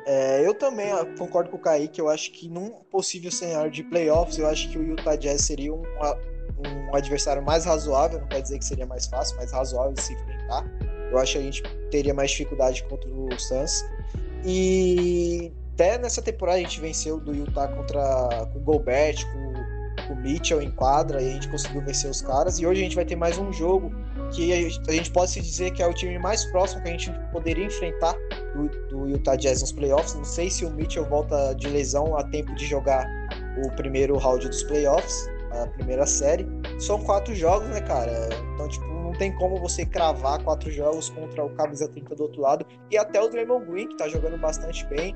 [0.04, 3.84] É, eu também ah, concordo com o Kaique, eu acho que num possível cenário de
[3.84, 8.42] playoffs, eu acho que o Utah Jazz seria um, um adversário mais razoável, não quer
[8.42, 10.64] dizer que seria mais fácil, mas razoável de se enfrentar.
[11.10, 13.84] Eu acho que a gente teria mais dificuldade contra o Suns.
[14.44, 20.14] E até nessa temporada a gente venceu do Utah contra com o Gobert, com, com
[20.14, 22.58] o Mitchell em quadra, e a gente conseguiu vencer os caras.
[22.58, 23.92] E hoje a gente vai ter mais um jogo
[24.32, 27.12] que a gente pode se dizer que é o time mais próximo que a gente
[27.30, 28.14] poderia enfrentar
[28.54, 30.14] do, do Utah Jazz nos playoffs.
[30.14, 33.06] Não sei se o Mitchell volta de lesão a tempo de jogar
[33.64, 36.46] o primeiro round dos playoffs, a primeira série.
[36.78, 38.28] São quatro jogos, né, cara?
[38.54, 42.40] Então, tipo, não tem como você cravar quatro jogos contra o camisa 30 do outro
[42.40, 42.66] lado.
[42.90, 45.14] E até o Draymond Green, que tá jogando bastante bem,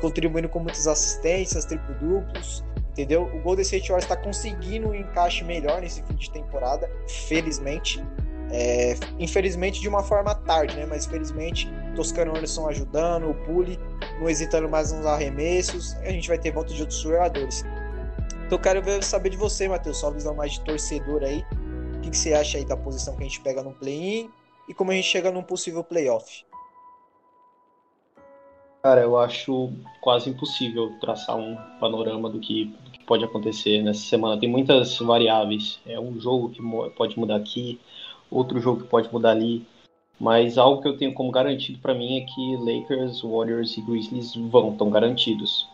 [0.00, 3.24] contribuindo com muitas assistências, triplo-duplos, entendeu?
[3.24, 6.90] O Golden State Warriors está conseguindo um encaixe melhor nesse fim de temporada,
[7.26, 8.04] felizmente.
[8.52, 10.86] É, infelizmente de uma forma tarde, né?
[10.86, 13.78] Mas felizmente Toscano Anderson ajudando, o Puli
[14.20, 15.94] não hesitando mais nos arremessos.
[15.96, 17.64] A gente vai ter volta de outros jogadores.
[18.46, 21.44] Então quero ver, saber de você, Matheus, só visão mais de torcedor aí.
[21.96, 24.30] O que, que você acha aí da posição que a gente pega no play-in
[24.68, 26.44] e como a gente chega num possível playoff?
[28.86, 34.02] Cara, eu acho quase impossível traçar um panorama do que, do que, pode acontecer nessa
[34.02, 34.38] semana.
[34.38, 35.80] Tem muitas variáveis.
[35.84, 36.62] É um jogo que
[36.96, 37.80] pode mudar aqui,
[38.30, 39.66] outro jogo que pode mudar ali.
[40.18, 44.34] Mas algo que eu tenho como garantido para mim é que Lakers, Warriors e Grizzlies
[44.34, 45.68] vão, estão garantidos.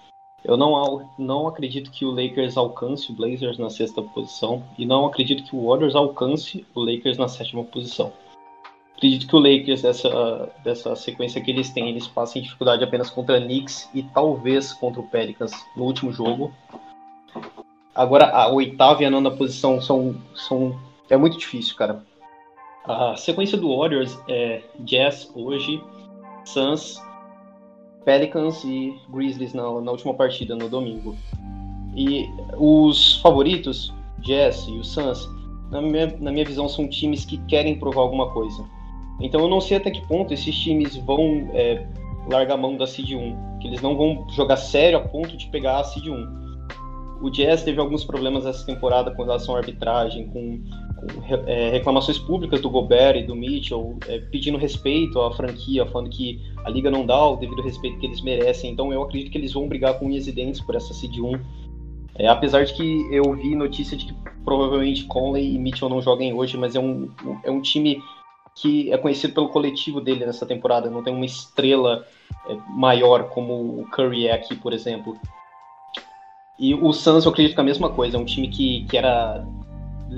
[0.45, 5.07] Eu não, não acredito que o Lakers alcance o Blazers na sexta posição e não
[5.07, 8.13] acredito que o Warriors alcance o Lakers na sétima posição
[9.03, 13.41] acredito que o Lakers, dessa, dessa sequência que eles têm, eles passem dificuldade apenas contra
[13.41, 16.55] Knicks e talvez contra o Pelicans no último jogo.
[17.93, 20.79] Agora, a oitava e a nona posição são, são
[21.11, 22.05] é muito difícil, cara.
[22.85, 25.81] A sequência do Warriors é Jazz hoje,
[26.45, 27.01] Suns,
[28.05, 31.17] Pelicans e Grizzlies na, na última partida, no domingo.
[31.95, 35.29] E os favoritos, Jazz e o Suns,
[35.71, 38.65] na minha, na minha visão, são times que querem provar alguma coisa.
[39.21, 41.87] Então eu não sei até que ponto esses times vão é,
[42.29, 45.47] largar a mão da Seed 1, que eles não vão jogar sério a ponto de
[45.47, 46.43] pegar a Seed 1.
[47.23, 50.61] O Jazz teve alguns problemas essa temporada com relação à arbitragem, com,
[51.47, 56.41] é, reclamações públicas do Gobert e do Mitchell, é, pedindo respeito à franquia, falando que
[56.65, 58.71] a liga não dá o devido respeito que eles merecem.
[58.71, 61.41] Então eu acredito que eles vão brigar com unhas e dentes por essa Seed 1.
[62.17, 66.33] É, apesar de que eu vi notícia de que provavelmente Conley e Mitchell não joguem
[66.33, 67.11] hoje, mas é um,
[67.43, 68.03] é um time
[68.55, 72.07] que é conhecido pelo coletivo dele nessa temporada, não tem uma estrela
[72.49, 75.17] é, maior como o Curry é aqui, por exemplo.
[76.59, 78.97] E o Suns, eu acredito que é a mesma coisa, é um time que, que
[78.97, 79.45] era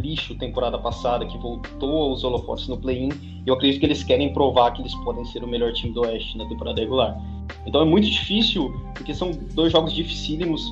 [0.00, 3.10] lixo temporada passada, que voltou aos holofotes no play-in,
[3.46, 6.36] eu acredito que eles querem provar que eles podem ser o melhor time do Oeste
[6.36, 7.16] na temporada regular.
[7.66, 10.62] Então é muito difícil, porque são dois jogos dificílimos.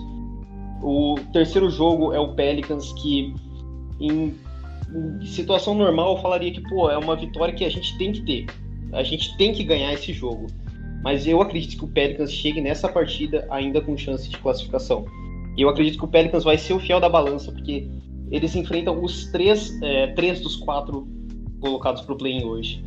[0.82, 3.35] O terceiro jogo é o Pelicans, que
[4.00, 4.35] em
[4.94, 8.20] em situação normal, eu falaria que, pô, é uma vitória que a gente tem que
[8.22, 8.46] ter.
[8.92, 10.46] A gente tem que ganhar esse jogo.
[11.02, 15.06] Mas eu acredito que o Pelicans chegue nessa partida ainda com chance de classificação.
[15.56, 17.88] E eu acredito que o Pelicans vai ser o fiel da balança, porque
[18.32, 21.06] eles enfrentam os três, é, três dos quatro
[21.60, 22.82] colocados para o play-in hoje.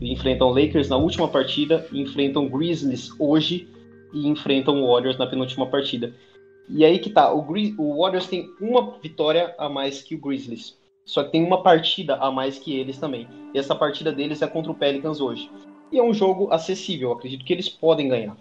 [0.00, 3.68] enfrentam Lakers na última partida, enfrentam Grizzlies hoje
[4.12, 6.14] e enfrentam Warriors na penúltima partida.
[6.68, 7.40] E aí que tá, o,
[7.78, 10.78] o Warriors tem uma vitória a mais que o Grizzlies.
[11.04, 13.26] Só que tem uma partida a mais que eles também.
[13.54, 15.50] E essa partida deles é contra o Pelicans hoje.
[15.90, 18.36] E é um jogo acessível, acredito que eles podem ganhar.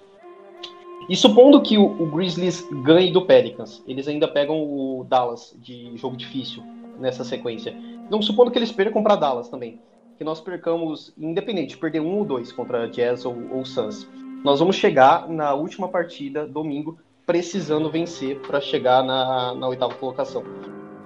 [1.11, 5.91] E supondo que o, o Grizzlies ganhe do Pelicans, eles ainda pegam o Dallas de
[5.97, 6.63] jogo difícil
[7.01, 7.75] nessa sequência.
[8.09, 9.81] Não supondo que eles percam para Dallas também.
[10.17, 14.07] Que nós percamos, independente, perder um ou dois contra Jazz ou, ou Suns.
[14.41, 20.45] Nós vamos chegar na última partida, domingo, precisando vencer para chegar na, na oitava colocação.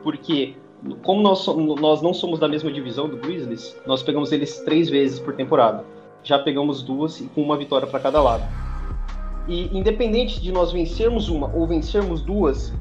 [0.04, 0.56] Porque
[1.02, 5.20] como nós, nós não somos da mesma divisão do Grizzlies, nós pegamos eles três vezes
[5.20, 5.84] por temporada.
[6.22, 8.65] Já pegamos duas e com uma vitória para cada lado.
[9.48, 12.74] E independente de nós vencermos uma ou vencermos duas,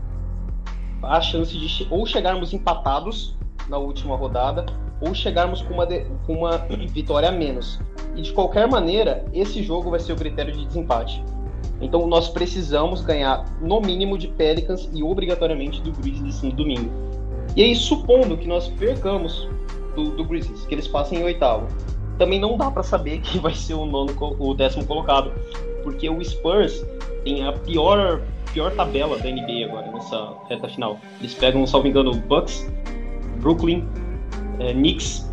[1.03, 3.37] há a chance de ou chegarmos empatados
[3.69, 4.65] na última rodada
[5.01, 5.87] ou chegarmos com uma,
[6.27, 7.81] com uma vitória a menos.
[8.17, 11.23] E de qualquer maneira, esse jogo vai ser o critério de desempate.
[11.81, 16.91] Então nós precisamos ganhar no mínimo de Pelicans e obrigatoriamente do Grizzlies no domingo.
[17.57, 19.49] E aí, supondo que nós percamos
[19.95, 21.67] do, do Grizzlies, que eles passem em oitavo,
[22.19, 25.33] também não dá para saber quem vai ser o nono, o décimo colocado,
[25.85, 26.85] porque o Spurs
[27.23, 30.99] tem a pior, pior tabela da NBA agora nessa reta final.
[31.21, 32.69] Eles pegam, salvo engano, Bucks,
[33.41, 33.87] Brooklyn,
[34.59, 35.31] é, Knicks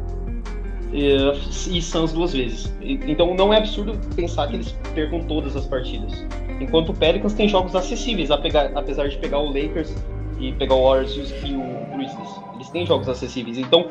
[0.93, 1.31] é,
[1.71, 2.71] e Suns duas vezes.
[2.81, 6.25] Então não é absurdo pensar que eles percam todas as partidas.
[6.59, 9.95] Enquanto o Pelicans tem jogos acessíveis, apesar de pegar o Lakers
[10.39, 12.41] e pegar o Warriors e o Grizzlies.
[12.55, 13.57] Eles têm jogos acessíveis.
[13.57, 13.87] Então,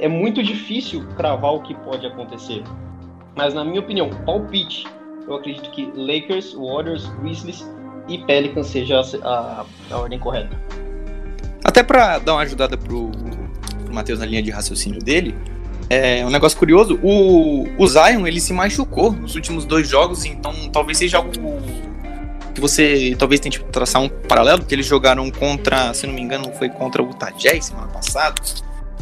[0.00, 2.62] é muito difícil cravar o que pode acontecer.
[3.36, 4.86] Mas, na minha opinião, palpite,
[5.28, 7.64] eu acredito que Lakers, Warriors, Grizzlies
[8.08, 10.58] e Pelicans seja a, a, a ordem correta.
[11.62, 13.10] Até para dar uma ajudada pro,
[13.84, 15.34] pro Matheus na linha de raciocínio dele,
[15.90, 20.52] É um negócio curioso, o, o Zion ele se machucou nos últimos dois jogos, então
[20.70, 21.30] talvez seja algo
[22.54, 26.52] que você talvez tente traçar um paralelo, porque eles jogaram contra, se não me engano,
[26.58, 28.34] foi contra o Utah Jazz semana passada.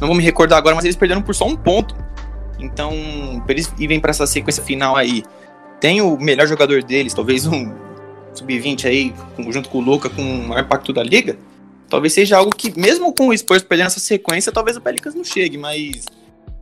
[0.00, 1.96] Não vou me recordar agora, mas eles perderam por só um ponto.
[2.58, 2.92] Então,
[3.44, 5.24] pra eles irem para essa sequência final aí,
[5.80, 7.72] tem o melhor jogador deles, talvez um
[8.34, 9.14] sub-20 aí,
[9.50, 11.36] junto com o Luca, com o maior impacto da liga.
[11.88, 15.24] Talvez seja algo que, mesmo com o Spurs perdendo essa sequência, talvez o Pelicans não
[15.24, 16.04] chegue, mas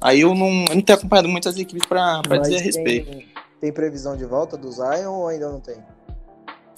[0.00, 3.10] aí eu não, eu não tenho acompanhado muitas equipes para dizer a respeito.
[3.10, 3.26] Tem,
[3.60, 5.76] tem previsão de volta do Zion ou ainda não tem?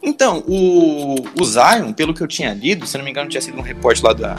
[0.03, 3.59] Então, o, o Zion, pelo que eu tinha lido, se não me engano, tinha sido
[3.59, 4.37] um reporte lá da,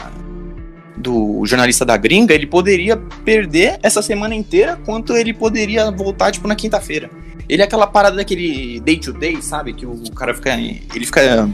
[0.98, 6.48] do jornalista da gringa, ele poderia perder essa semana inteira, quanto ele poderia voltar, tipo,
[6.48, 7.10] na quinta-feira.
[7.48, 9.72] Ele é aquela parada daquele day-to-day, -day, sabe?
[9.72, 10.54] Que o cara fica.
[10.54, 11.48] Ele fica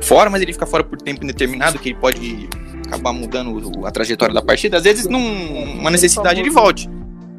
[0.00, 2.48] fora, mas ele fica fora por tempo indeterminado, que ele pode
[2.86, 4.78] acabar mudando a trajetória da partida.
[4.78, 6.90] Às vezes, numa necessidade, ele volte.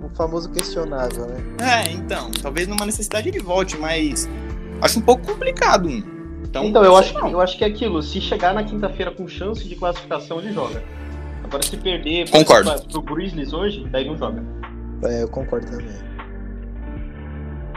[0.01, 1.43] O famoso questionável, né?
[1.59, 2.31] É, então.
[2.41, 4.29] Talvez numa necessidade ele volte, mas
[4.81, 5.89] acho um pouco complicado.
[6.43, 8.01] Então, então eu, acho, eu acho que é aquilo.
[8.01, 10.83] Se chegar na quinta-feira com chance de classificação, ele joga.
[11.43, 12.71] Agora, se perder concordo.
[12.89, 14.43] pro Grizzlies hoje, daí não joga.
[15.03, 16.13] É, eu concordo também.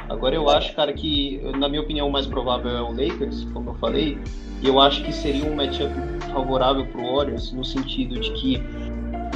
[0.09, 3.71] Agora, eu acho, cara, que, na minha opinião, o mais provável é o Lakers, como
[3.71, 4.19] eu falei.
[4.63, 5.93] E eu acho que seria um matchup
[6.33, 8.63] favorável pro Warriors, no sentido de que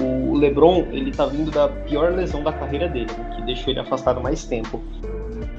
[0.01, 3.81] o LeBron, ele tá vindo da pior lesão da carreira dele, né, que deixou ele
[3.81, 4.83] afastado mais tempo.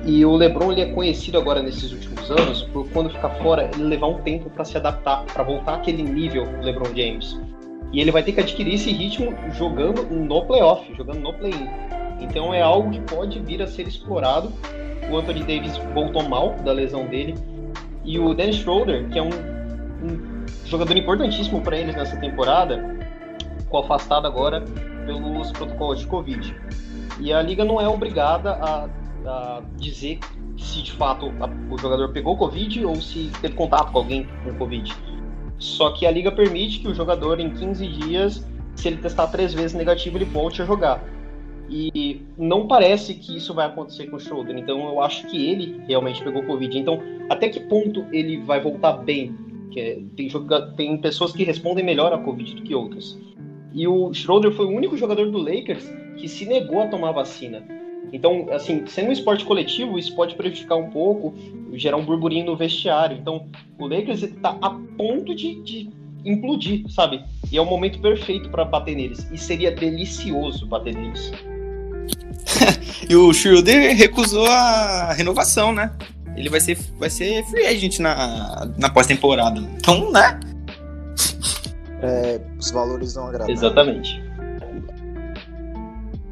[0.04, 3.84] E o LeBron ele é conhecido agora nesses últimos anos por quando ficar fora ele
[3.84, 7.40] levar um tempo para se adaptar, para voltar àquele nível LeBron James.
[7.92, 11.68] E ele vai ter que adquirir esse ritmo jogando no playoff, jogando no play-in.
[12.22, 14.52] Então é algo que pode vir a ser explorado.
[15.12, 17.36] O Anthony Davis voltou mal da lesão dele
[18.04, 22.98] e o Dan Schroeder, que é um, um jogador importantíssimo para eles nessa temporada,
[23.60, 24.62] ficou afastado agora
[25.06, 26.56] pelos protocolos de Covid.
[27.20, 30.20] E a liga não é obrigada a uh, dizer
[30.58, 34.54] se de fato a, o jogador pegou Covid ou se teve contato com alguém com
[34.56, 34.96] Covid.
[35.62, 39.54] Só que a liga permite que o jogador, em 15 dias, se ele testar três
[39.54, 41.08] vezes negativo, ele volte a jogar.
[41.70, 44.58] E não parece que isso vai acontecer com o Schroeder.
[44.58, 46.76] Então eu acho que ele realmente pegou Covid.
[46.76, 49.36] Então, até que ponto ele vai voltar bem?
[49.78, 50.28] É, tem,
[50.76, 53.18] tem pessoas que respondem melhor a Covid do que outras.
[53.72, 57.64] E o Schroeder foi o único jogador do Lakers que se negou a tomar vacina.
[58.14, 61.34] Então, assim, sendo um esporte coletivo, isso pode prejudicar um pouco,
[61.74, 63.18] gerar um burburinho no vestiário.
[63.18, 65.90] Então, o Lakers está a ponto de, de
[66.26, 67.24] implodir, sabe?
[67.52, 69.28] E é o momento perfeito para bater neles.
[69.32, 71.32] E seria delicioso bater neles.
[73.10, 75.92] e o Schroeder recusou a renovação, né?
[76.36, 79.60] Ele vai ser, vai ser free agent na, na pós-temporada.
[79.78, 80.40] Então, né?
[82.02, 83.54] É, os valores não agradam.
[83.54, 84.22] Exatamente.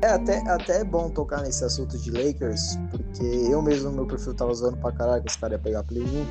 [0.02, 4.08] É até, até é bom tocar nesse assunto de Lakers, porque eu mesmo no meu
[4.08, 6.26] perfil tava zoando pra caralho que esse cara ia pegar play-in.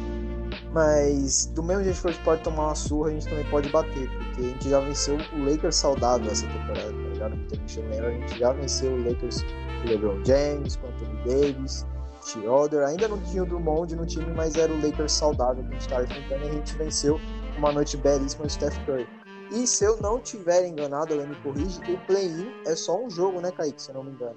[0.72, 3.68] Mas do mesmo jeito que a gente pode tomar uma surra, a gente também pode
[3.68, 7.36] bater, porque a gente já venceu o Lakers saudável essa temporada, tá ligado?
[7.50, 11.86] Gente lembra, a gente já venceu o Lakers com LeBron James, com Anthony Davis,
[12.24, 15.72] Schroeder, ainda não tinha o Drummond no time, mas era o Lakers saudável que a
[15.72, 17.20] gente tava enfrentando e a gente venceu
[17.58, 19.06] uma noite belíssima do Steph Curry.
[19.50, 23.40] E se eu não tiver enganado, ela me corrige, o play-in é só um jogo,
[23.40, 23.80] né, Kaique?
[23.80, 24.36] Se eu não me engano.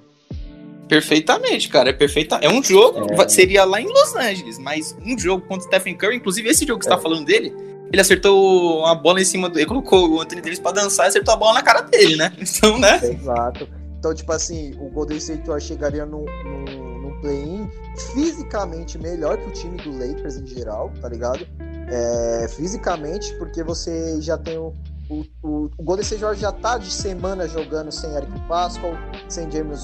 [0.88, 1.90] Perfeitamente, cara.
[1.90, 2.36] É perfeita.
[2.42, 3.30] É um jogo, é...
[3.30, 6.80] seria lá em Los Angeles, mas um jogo contra o Stephen Curry, inclusive esse jogo
[6.80, 7.02] que você tá é.
[7.02, 7.54] falando dele,
[7.92, 9.60] ele acertou a bola em cima do.
[9.60, 12.34] Ele colocou o Anthony Davis pra dançar e acertou a bola na cara dele, né?
[12.40, 13.00] Então, né?
[13.04, 13.68] Exato.
[14.00, 17.70] Então, tipo assim, o Golden State Warriors chegaria no, no, no play-in
[18.14, 21.46] fisicamente melhor que o time do Lakers em geral, tá ligado?
[21.90, 24.74] É, fisicamente, porque você já tem o,
[25.12, 28.92] o, o, o Golden State Warriors já tá de semana jogando sem Eric Pascal,
[29.28, 29.84] sem James,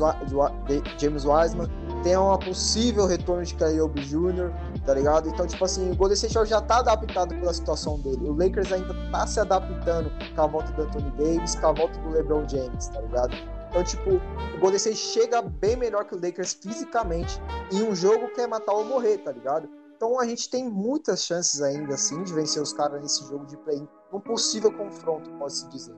[0.98, 1.68] James Wiseman,
[2.02, 4.54] tem uma possível retorno de Kyrie Jr.,
[4.86, 5.28] tá ligado?
[5.28, 8.30] Então, tipo assim, o Golden State Warriors já tá adaptado pela situação dele.
[8.30, 12.00] O Lakers ainda tá se adaptando com a volta do Anthony Davis, com a volta
[12.00, 13.36] do LeBron James, tá ligado?
[13.70, 17.42] Então, tipo, o Golden State chega bem melhor que o Lakers fisicamente
[17.72, 19.68] em um jogo que é matar ou morrer, tá ligado?
[19.98, 23.58] Então a gente tem muitas chances ainda assim de vencer os caras nesse jogo de
[23.58, 23.82] play
[24.12, 25.96] um possível confronto, pode-se dizer.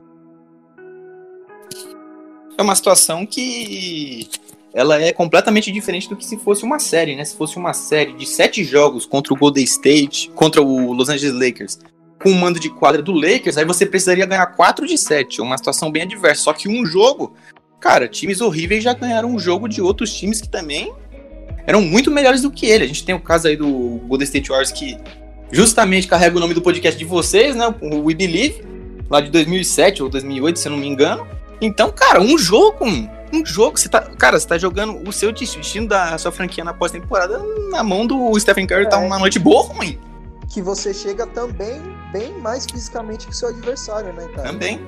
[2.57, 4.30] É uma situação que
[4.74, 7.24] ela é completamente diferente do que se fosse uma série, né?
[7.24, 11.34] Se fosse uma série de sete jogos contra o Golden State, contra o Los Angeles
[11.34, 11.80] Lakers,
[12.22, 15.57] com o mando de quadra do Lakers, aí você precisaria ganhar quatro de sete, uma
[15.57, 16.43] situação bem adversa.
[16.43, 17.34] Só que um jogo,
[17.80, 20.93] cara, times horríveis já ganharam um jogo de outros times que também
[21.66, 22.84] eram muito melhores do que ele.
[22.84, 24.97] A gente tem o caso aí do Golden State Warriors que
[25.52, 27.74] justamente carrega o nome do podcast de vocês, né?
[27.82, 28.64] O We Believe,
[29.10, 31.28] lá de 2007 ou 2008, se eu não me engano.
[31.62, 32.86] Então, cara, um jogo
[33.32, 34.02] um jogo, você tá.
[34.02, 37.39] Cara, você tá jogando o seu destino da sua franquia na pós-temporada
[37.70, 39.06] na mão do Stephen Curry, tá É.
[39.06, 40.00] uma noite boa ruim?
[40.52, 41.80] Que você chega também
[42.12, 44.50] bem mais fisicamente que o seu adversário, né, cara?
[44.50, 44.80] Também.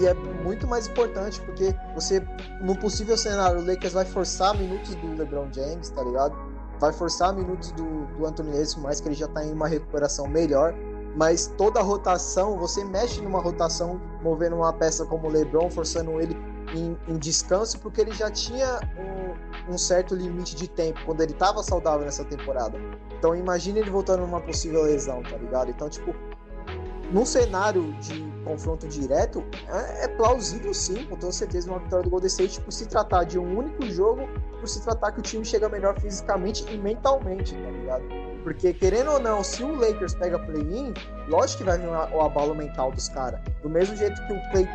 [0.00, 2.22] E é muito mais importante, porque você,
[2.62, 6.34] no possível cenário, o Lakers vai forçar minutos do LeBron James, tá ligado?
[6.78, 10.26] Vai forçar minutos do, do Anthony Davis, mais que ele já tá em uma recuperação
[10.26, 10.74] melhor.
[11.16, 16.20] Mas toda a rotação, você mexe numa rotação, movendo uma peça como o LeBron, forçando
[16.20, 16.36] ele
[16.74, 21.32] em, em descanso, porque ele já tinha um, um certo limite de tempo, quando ele
[21.32, 22.78] tava saudável nessa temporada.
[23.18, 25.70] Então imagine ele voltando numa possível lesão, tá ligado?
[25.70, 26.14] Então, tipo,
[27.12, 32.10] num cenário de confronto direto, é, é plausível sim, com toda certeza, uma vitória do
[32.10, 34.28] Golden State por se tratar de um único jogo,
[34.60, 38.04] por se tratar que o time chega melhor fisicamente e mentalmente, tá ligado?
[38.44, 40.94] Porque, querendo ou não, se o Lakers pega play-in,
[41.28, 43.40] lógico que vai vir o abalo mental dos caras.
[43.60, 44.68] Do mesmo jeito que o, Clay,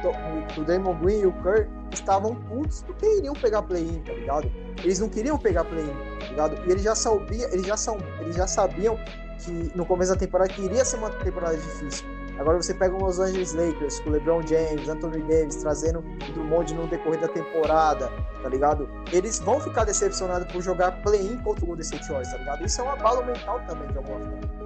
[0.53, 4.51] que o Draymond Green e o Kerr estavam putos porque iriam pegar play-in, tá ligado?
[4.83, 6.67] Eles não queriam pegar play-in, tá ligado?
[6.67, 8.99] E eles já, sabia, eles, já são, eles já sabiam
[9.39, 12.05] que no começo da temporada que iria ser uma temporada difícil.
[12.41, 16.31] Agora você pega o Los Angeles Lakers com o LeBron James, Anthony Davis, trazendo o
[16.33, 18.11] Drummond no decorrer da temporada,
[18.41, 18.89] tá ligado?
[19.13, 22.65] Eles vão ficar decepcionados por jogar play-in contra o Golden State Warriors, tá ligado?
[22.65, 24.61] Isso é um abalo mental também, alguma forma.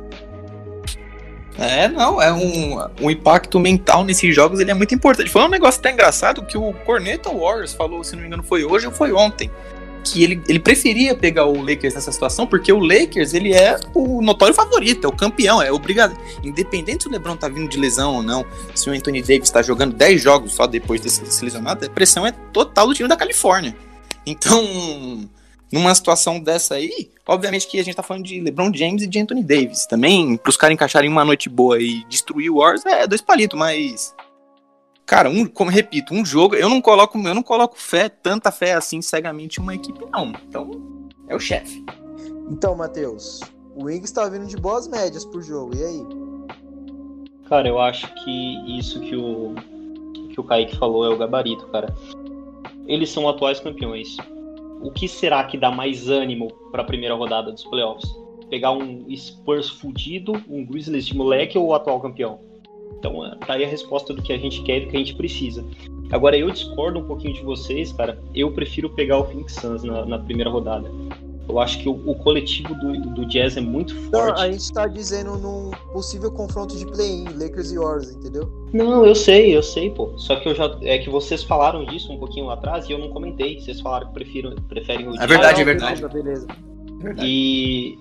[1.57, 5.29] É, não, é um, um impacto mental nesses jogos, ele é muito importante.
[5.29, 8.63] Foi um negócio até engraçado que o Corneta Warriors falou, se não me engano, foi
[8.63, 9.51] hoje ou foi ontem,
[10.05, 14.21] que ele, ele preferia pegar o Lakers nessa situação, porque o Lakers, ele é o
[14.21, 16.15] notório favorito, é o campeão, é obrigado.
[16.43, 19.61] Independente se o LeBron tá vindo de lesão ou não, se o Anthony Davis tá
[19.61, 23.09] jogando 10 jogos só depois de se se lesionado, a pressão é total do time
[23.09, 23.75] da Califórnia.
[24.25, 25.27] Então,
[25.71, 29.19] numa situação dessa aí, obviamente que a gente tá falando de LeBron James e de
[29.19, 29.85] Anthony Davis.
[29.85, 34.15] Também, pros caras encaixarem uma noite boa e destruir o Warriors, é dois palitos, mas.
[35.05, 38.73] Cara, um, como repito, um jogo, eu não coloco, eu não coloco fé, tanta fé
[38.73, 40.33] assim cegamente em uma equipe, não.
[40.47, 40.71] Então,
[41.27, 41.85] é o chefe.
[42.49, 43.39] Então, Matheus,
[43.75, 46.05] o Wings tá vindo de boas médias por jogo, e aí?
[47.47, 49.53] Cara, eu acho que isso que o,
[50.31, 51.93] que o Kaique falou é o gabarito, cara.
[52.87, 54.17] Eles são atuais campeões.
[54.81, 58.09] O que será que dá mais ânimo pra primeira rodada dos playoffs?
[58.49, 62.39] Pegar um Spurs fudido, um Grizzlies de moleque ou o atual campeão?
[62.99, 64.99] Então, é, tá aí a resposta do que a gente quer e do que a
[64.99, 65.63] gente precisa.
[66.11, 68.19] Agora, eu discordo um pouquinho de vocês, cara.
[68.33, 70.89] Eu prefiro pegar o Phoenix Suns na, na primeira rodada.
[71.47, 74.41] Eu acho que o, o coletivo do, do Jazz é muito Não, forte.
[74.41, 78.51] a gente tá dizendo num possível confronto de play-in, Lakers e Warriors, entendeu?
[78.73, 80.17] Não, eu sei, eu sei, pô.
[80.17, 80.75] Só que eu já.
[80.81, 83.59] É que vocês falaram disso um pouquinho lá atrás e eu não comentei.
[83.59, 86.07] Vocês falaram que prefiram, preferem o É verdade, Ah, é não, verdade.
[86.07, 86.47] Beleza,
[86.99, 87.17] beleza.
[87.23, 87.99] E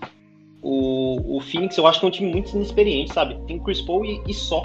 [0.63, 3.39] o, o Phoenix eu acho que é um time muito inexperiente, sabe?
[3.47, 4.63] Tem Chris Paul e, e só.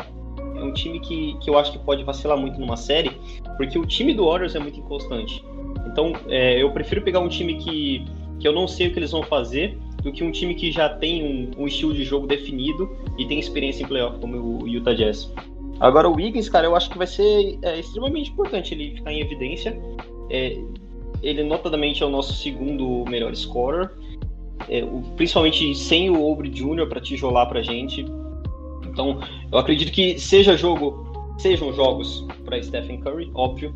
[0.59, 3.11] É um time que, que eu acho que pode vacilar muito numa série,
[3.57, 5.43] porque o time do Warriors é muito inconstante.
[5.87, 8.05] Então é, eu prefiro pegar um time que,
[8.39, 10.87] que eu não sei o que eles vão fazer do que um time que já
[10.89, 14.93] tem um, um estilo de jogo definido e tem experiência em playoff, como o Utah
[14.93, 15.31] Jazz.
[15.79, 19.19] Agora o Wiggins, cara, eu acho que vai ser é, extremamente importante ele ficar em
[19.21, 19.77] evidência.
[20.29, 20.57] É,
[21.21, 23.89] ele notadamente é o nosso segundo melhor scorer.
[24.69, 26.87] É, o- principalmente sem o Obre Jr.
[26.87, 28.05] para tijolar pra gente.
[28.99, 29.17] Então,
[29.49, 33.73] eu acredito que seja jogo, sejam jogos para Stephen Curry, óbvio,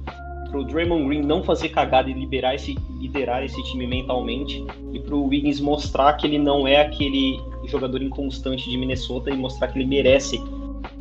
[0.49, 4.61] para o Draymond Green não fazer cagada e liberar esse, liderar esse time mentalmente
[4.91, 9.37] e para o Wiggins mostrar que ele não é aquele jogador inconstante de Minnesota e
[9.37, 10.43] mostrar que ele merece,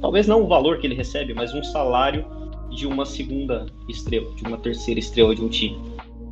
[0.01, 2.25] talvez não o valor que ele recebe, mas um salário
[2.71, 5.81] de uma segunda estrela, de uma terceira estrela de um time.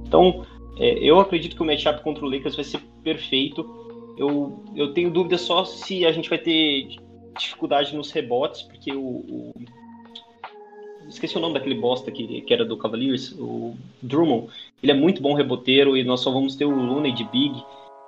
[0.07, 0.47] Então,
[0.79, 3.69] é, eu acredito que o matchup contra o Lakers vai ser perfeito.
[4.17, 6.87] Eu, eu tenho dúvida só se a gente vai ter
[7.39, 9.01] dificuldade nos rebotes, porque o.
[9.01, 9.55] o-
[11.09, 14.49] Esqueci o nome daquele bosta que, que era do Cavaliers, o Drummond.
[14.81, 17.65] Ele é muito bom reboteiro e nós só vamos ter o Looney de Big.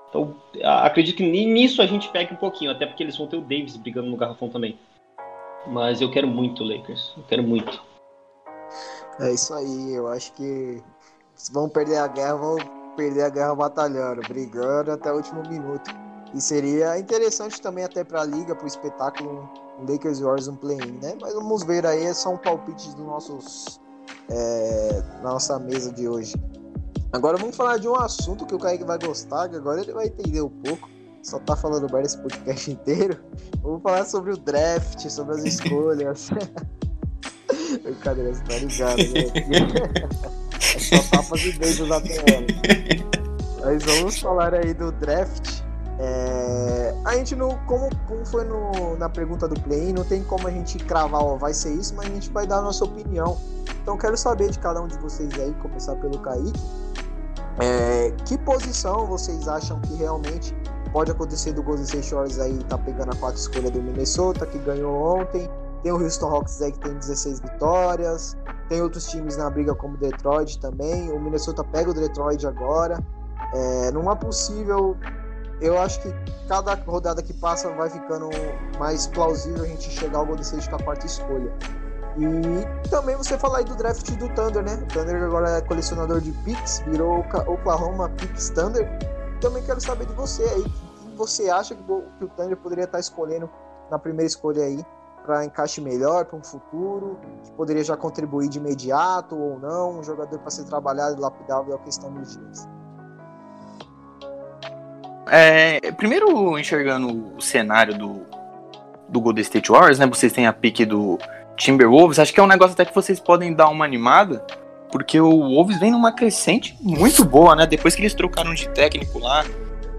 [0.09, 3.37] Então, acredito que ni- nisso a gente pega um pouquinho, até porque eles vão ter
[3.37, 4.79] o Davis brigando no garrafão também.
[5.67, 7.83] Mas eu quero muito Lakers, eu quero muito.
[9.19, 10.81] É isso aí, eu acho que
[11.35, 12.57] se vão perder a guerra, vão
[12.97, 15.91] perder a guerra batalhando, brigando até o último minuto.
[16.35, 21.15] E seria interessante também até pra liga, pro espetáculo, um Lakers Warriors um play-in, né?
[21.21, 23.81] Mas vamos ver aí, são palpites dos nossos
[24.31, 26.35] é, na nossa mesa de hoje.
[27.13, 30.07] Agora vamos falar de um assunto que o Kaique vai gostar, que agora ele vai
[30.07, 30.89] entender um pouco.
[31.23, 33.23] Só tá falando merda esse podcast inteiro.
[33.63, 36.31] Vamos falar sobre o draft, sobre as escolhas.
[37.83, 40.23] Brincadeira, você tá ligado, né?
[40.75, 42.47] É só tapas e beijos na tela.
[43.61, 45.63] Mas vamos falar aí do draft.
[46.05, 50.47] É, A gente não, como, como foi no- na pergunta do play, não tem como
[50.49, 53.37] a gente cravar, ó, vai ser isso, mas a gente vai dar a nossa opinião.
[53.83, 56.61] Então quero saber de cada um de vocês aí, começar pelo Kaique.
[57.61, 60.55] É, que posição vocês acham que realmente
[60.93, 64.59] pode acontecer do Golden State Warriors aí tá pegando a quarta escolha do Minnesota, que
[64.59, 65.49] ganhou ontem.
[65.83, 68.37] Tem o Houston Hawks aí que tem 16 vitórias.
[68.69, 71.11] Tem outros times na briga como Detroit também.
[71.13, 72.99] O Minnesota pega o Detroit agora.
[73.53, 74.97] É, numa possível.
[75.61, 76.13] Eu acho que
[76.49, 78.31] cada rodada que passa vai ficando
[78.79, 81.53] mais plausível a gente chegar ao Golden State com a quarta escolha.
[82.17, 84.75] E também você falar aí do draft do Thunder, né?
[84.75, 88.87] O Thunder agora é colecionador de picks, virou Oklahoma Picks Thunder.
[89.41, 90.65] Também quero saber de você aí.
[90.65, 93.49] Que você acha que o Thunder poderia estar escolhendo
[93.91, 94.85] na primeira escolha aí
[95.25, 100.03] para encaixe melhor para um futuro, que poderia já contribuir de imediato ou não, um
[100.03, 102.69] jogador para ser trabalhado e lapidado é a questão dos dias.
[105.31, 108.27] É, primeiro, enxergando o cenário do,
[109.09, 110.07] do Golden State Warriors, né?
[110.07, 111.19] Vocês têm a pique do
[111.57, 112.19] Timberwolves.
[112.19, 114.45] Acho que é um negócio até que vocês podem dar uma animada,
[114.91, 117.67] porque o Wolves vem numa crescente muito boa, né?
[117.67, 119.45] Depois que eles trocaram de técnico lá,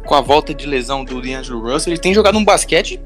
[0.05, 3.01] com a volta de lesão do D'Angelo Russell, eles têm jogado um basquete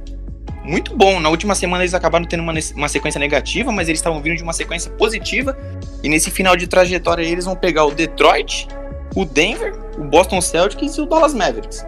[0.64, 1.20] muito bom.
[1.20, 4.44] Na última semana eles acabaram tendo uma, uma sequência negativa, mas eles estavam vindo de
[4.44, 5.58] uma sequência positiva.
[6.04, 8.68] E nesse final de trajetória eles vão pegar o Detroit,
[9.16, 11.86] o Denver, o Boston Celtics e o Dallas Mavericks.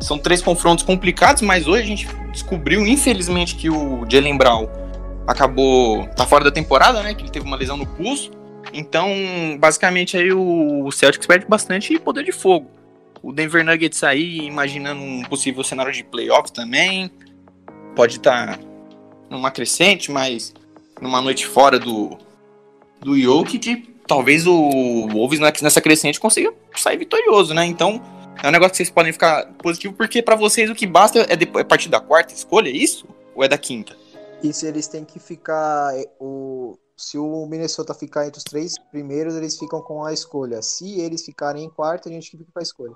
[0.00, 4.68] São três confrontos complicados, mas hoje a gente descobriu, infelizmente, que o Jalen Brown
[5.26, 6.06] acabou.
[6.08, 7.14] tá fora da temporada, né?
[7.14, 8.30] Que ele teve uma lesão no pulso.
[8.72, 9.08] Então,
[9.58, 12.70] basicamente, aí o Celtics perde bastante poder de fogo.
[13.22, 17.10] O Denver Nuggets aí, imaginando um possível cenário de playoff também
[17.96, 18.58] pode estar tá
[19.28, 20.54] numa crescente, mas
[21.00, 22.16] numa noite fora do,
[23.00, 27.66] do Jokic, talvez o Wolves nessa crescente consiga sair vitorioso, né?
[27.66, 28.00] Então,
[28.42, 31.36] é um negócio que vocês podem ficar positivo, porque para vocês o que basta é,
[31.36, 33.06] depois, é partir da quarta escolha, é isso?
[33.34, 33.96] Ou é da quinta?
[34.42, 35.96] Isso, eles têm que ficar.
[35.96, 40.62] É, o, se o Minnesota ficar entre os três primeiros, eles ficam com a escolha.
[40.62, 42.94] Se eles ficarem em quarto, a gente fica com a escolha.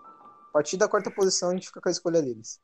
[0.51, 2.61] A partir da quarta posição, a gente fica com a escolha deles.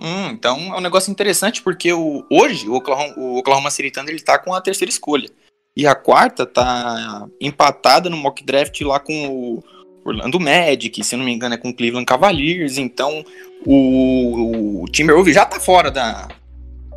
[0.00, 4.12] Hum, então é um negócio interessante porque o, hoje o Oklahoma, o Oklahoma City Thunder
[4.12, 5.30] ele tá com a terceira escolha.
[5.76, 9.73] E a quarta tá empatada no mock draft lá com o
[10.04, 12.78] Orlando Magic, se não me engano é com Cleveland Cavaliers.
[12.78, 13.24] Então
[13.64, 16.28] o, o Timberwolves já tá fora da.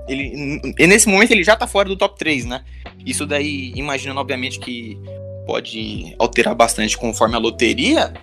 [0.07, 2.63] Ele, nesse momento ele já tá fora do top 3, né?
[3.05, 4.97] Isso daí, imaginando obviamente que
[5.45, 8.13] pode alterar bastante conforme a loteria,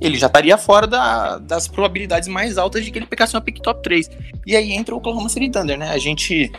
[0.00, 3.60] ele já estaria fora da, das probabilidades mais altas de que ele pegasse uma pick
[3.60, 4.10] top 3.
[4.46, 5.90] E aí entra o Oklahoma City Thunder, né?
[5.90, 6.50] A gente.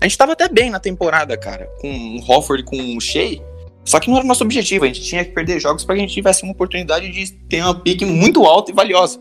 [0.00, 3.40] A gente tava até bem na temporada, cara, com o Hofford com o Shea.
[3.84, 6.02] Só que não era o nosso objetivo, a gente tinha que perder jogos para que
[6.02, 9.20] a gente tivesse uma oportunidade de ter uma pick muito alta e valiosa.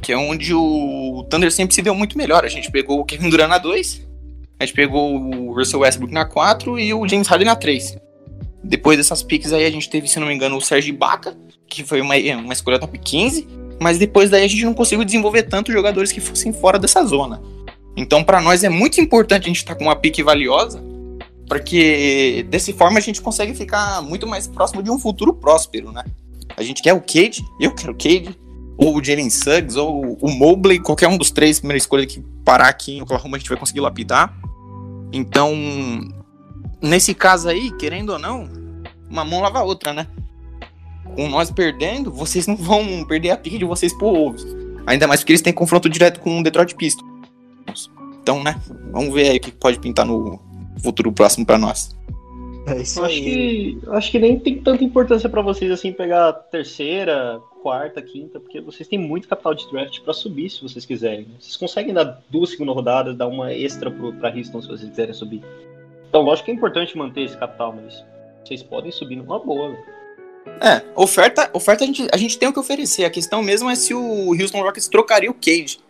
[0.00, 2.44] Que é onde o Thunder sempre se deu muito melhor.
[2.44, 4.08] A gente pegou o Kevin Durant na 2,
[4.58, 7.98] a gente pegou o Russell Westbrook na 4 e o James Harden na 3.
[8.62, 11.36] Depois dessas picks aí, a gente teve, se não me engano, o Serge Ibaka,
[11.66, 13.46] que foi uma, uma escolha top 15,
[13.80, 17.40] mas depois daí a gente não conseguiu desenvolver tanto jogadores que fossem fora dessa zona.
[17.96, 20.82] Então, para nós é muito importante a gente estar tá com uma pique valiosa,
[21.50, 26.04] porque dessa forma a gente consegue ficar muito mais próximo de um futuro próspero, né?
[26.56, 28.38] A gente quer o Cade, eu quero o Cade,
[28.78, 32.68] ou o Jalen Suggs, ou o Mobley, qualquer um dos três, primeira escolha que parar
[32.68, 34.32] aqui em Oklahoma a gente vai conseguir lapidar.
[35.12, 35.52] Então,
[36.80, 38.48] nesse caso aí, querendo ou não,
[39.10, 40.06] uma mão lava a outra, né?
[41.16, 44.46] Com nós perdendo, vocês não vão perder a pique de vocês pro Wolves.
[44.86, 47.90] Ainda mais porque eles têm confronto direto com o Detroit Pistons.
[48.22, 48.54] Então, né?
[48.92, 50.48] Vamos ver aí o que pode pintar no
[50.82, 51.96] futuro próximo para nós.
[52.66, 56.32] É isso acho que acho que nem tem tanta importância para vocês assim pegar a
[56.32, 61.26] terceira, quarta, quinta, porque vocês têm muito capital de draft para subir se vocês quiserem.
[61.38, 65.42] Vocês conseguem dar duas segundas rodadas, dar uma extra para Houston se vocês quiserem subir.
[66.08, 68.04] Então, lógico que é importante manter esse capital, mas
[68.44, 69.76] vocês podem subir numa boa.
[70.60, 73.04] É, oferta, oferta a gente, a gente tem o que oferecer.
[73.04, 75.80] A questão mesmo é se o Houston Rockets trocaria o Cade.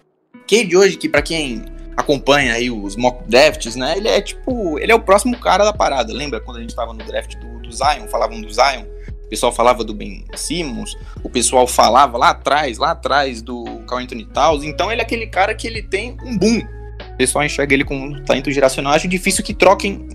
[0.49, 1.65] Cade hoje, que para quem
[2.01, 3.97] acompanha aí os mock drafts, né?
[3.97, 6.13] Ele é tipo, ele é o próximo cara da parada.
[6.13, 8.85] Lembra quando a gente tava no draft do, do Zion, falavam do Zion?
[9.25, 14.03] O pessoal falava do Ben Simmons, o pessoal falava lá atrás, lá atrás do Carl
[14.03, 14.65] Anthony Towns.
[14.65, 16.61] Então ele é aquele cara que ele tem um boom
[17.09, 18.93] o pessoal enxerga ele como um talento geracional.
[18.93, 20.07] Acho difícil que troquem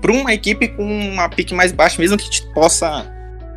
[0.00, 3.10] para uma equipe com uma pique mais baixa, mesmo que possa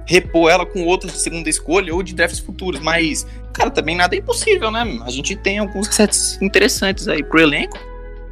[0.06, 2.80] repor ela com outra segunda escolha ou de drafts futuros.
[2.80, 5.00] Mas, cara, também nada é impossível, né?
[5.06, 7.78] A gente tem alguns sets interessantes aí pro elenco.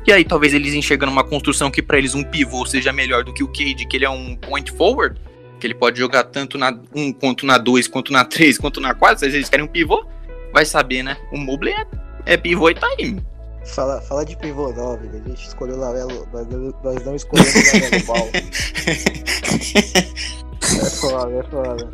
[0.06, 3.34] E aí, talvez eles enxergando uma construção que para eles um pivô seja melhor do
[3.34, 5.20] que o Cade, que ele é um point forward,
[5.60, 8.94] que ele pode jogar tanto na 1 quanto na 2, quanto na 3, quanto na
[8.94, 9.20] 4.
[9.20, 10.06] Se eles querem um pivô,
[10.52, 11.16] vai saber, né?
[11.32, 13.18] O Mobley é, é pivô e tá aí
[13.66, 15.24] Fala, fala de pivô não, velho.
[15.24, 16.46] A gente escolheu o Lavelo, nós,
[16.84, 18.30] nós não escolhemos o Lavelo Ball.
[20.64, 21.90] É foda, é foda.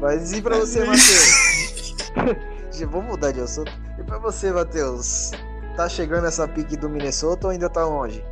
[0.00, 2.04] Mas e pra você, Matheus?
[2.90, 3.70] Vamos mudar de assunto.
[3.98, 5.32] E pra você, Matheus?
[5.76, 8.22] Tá chegando essa pique do Minnesota ou ainda tá longe?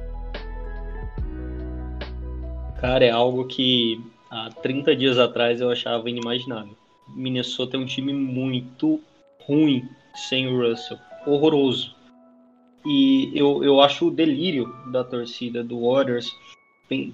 [2.80, 6.74] Cara, é algo que há 30 dias atrás eu achava inimaginável.
[7.08, 9.00] Minnesota é um time muito
[9.40, 10.98] ruim sem o Russell.
[11.26, 11.94] Horroroso.
[12.86, 16.30] E eu, eu acho o delírio da torcida do Warriors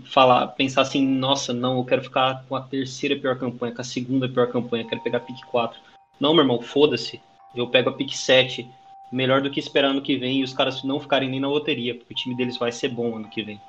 [0.05, 3.85] falar, pensar assim, nossa, não, eu quero ficar com a terceira pior campanha, com a
[3.85, 5.79] segunda pior campanha, quero pegar a pick 4.
[6.21, 7.21] Não, meu irmão, foda-se.
[7.55, 8.69] Eu pego a pick 7.
[9.13, 11.95] Melhor do que esperar ano que vem e os caras não ficarem nem na loteria,
[11.95, 13.61] porque o time deles vai ser bom ano que vem.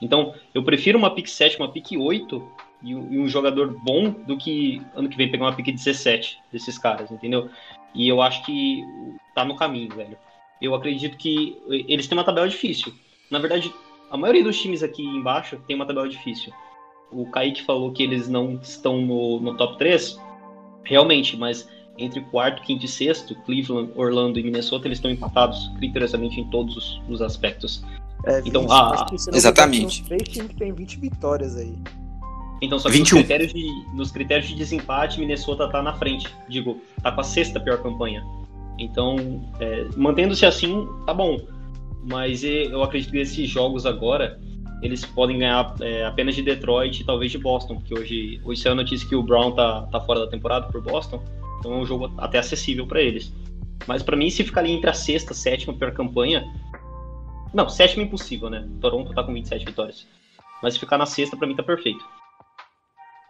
[0.00, 2.50] Então, eu prefiro uma pick 7, uma pick 8
[2.82, 7.10] e um, jogador bom do que ano que vem pegar uma pick 17 desses caras,
[7.12, 7.48] entendeu?
[7.94, 8.82] E eu acho que
[9.34, 10.18] tá no caminho, velho.
[10.60, 12.92] Eu acredito que eles têm uma tabela difícil.
[13.30, 13.72] Na verdade,
[14.12, 16.52] a maioria dos times aqui embaixo tem uma tabela difícil.
[17.10, 20.20] O Kaique falou que eles não estão no, no top 3.
[20.84, 26.38] Realmente, mas entre quarto, quinto e sexto, Cleveland, Orlando e Minnesota, eles estão empatados criteriosamente
[26.38, 27.82] em todos os, os aspectos.
[28.26, 30.04] É, Então, 20, ah, acho que, se não me engano, exatamente.
[30.04, 31.74] três times que tem 20 vitórias aí.
[32.60, 33.16] Então, só que 21.
[33.16, 36.28] nos critérios, de, nos critérios de desempate, Minnesota tá na frente.
[36.50, 38.22] Digo, tá com a sexta pior campanha.
[38.78, 39.16] Então,
[39.58, 41.40] é, mantendo-se assim, tá bom.
[42.02, 44.40] Mas eu acredito que esses jogos agora,
[44.82, 48.72] eles podem ganhar é, apenas de Detroit e talvez de Boston, porque hoje, hoje saiu
[48.72, 51.22] a notícia que o Brown tá, tá fora da temporada por Boston.
[51.60, 53.32] Então é um jogo até acessível para eles.
[53.86, 56.44] Mas para mim, se ficar ali entre a sexta e sétima pior campanha.
[57.54, 58.66] Não, sétima é impossível, né?
[58.80, 60.06] Toronto tá com 27 vitórias.
[60.62, 62.02] Mas se ficar na sexta, para mim tá perfeito.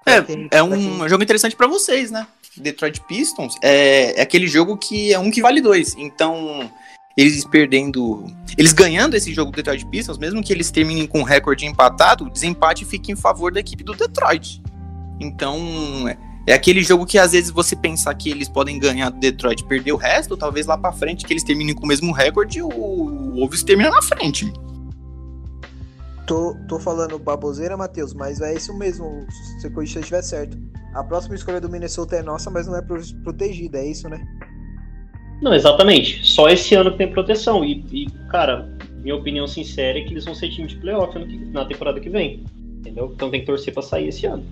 [0.07, 2.27] É pra um jogo interessante pra vocês, né?
[2.57, 5.95] Detroit Pistons é, é aquele jogo que é um que vale dois.
[5.97, 6.71] Então,
[7.17, 8.27] eles perdendo.
[8.57, 12.25] Eles ganhando esse jogo do Detroit Pistons, mesmo que eles terminem com um recorde empatado,
[12.25, 14.63] o desempate fica em favor da equipe do Detroit.
[15.19, 19.19] Então, é, é aquele jogo que às vezes você pensar que eles podem ganhar do
[19.19, 22.61] Detroit perder o resto, talvez lá pra frente que eles terminem com o mesmo recorde,
[22.61, 24.53] o, o Wolves termina na frente.
[26.27, 29.27] Tô, tô falando baboseira, Matheus, mas é isso mesmo,
[29.61, 30.59] se eu estiver certo.
[30.95, 34.23] A próxima escolha do Minnesota é nossa, mas não é pro- protegida, é isso, né?
[35.43, 36.25] Não, exatamente.
[36.25, 37.65] Só esse ano que tem proteção.
[37.65, 38.69] E, e, cara,
[38.99, 41.19] minha opinião sincera é que eles vão ser time de playoff
[41.51, 42.45] na temporada que vem.
[42.79, 43.11] Entendeu?
[43.13, 44.45] Então tem que torcer pra sair esse ano.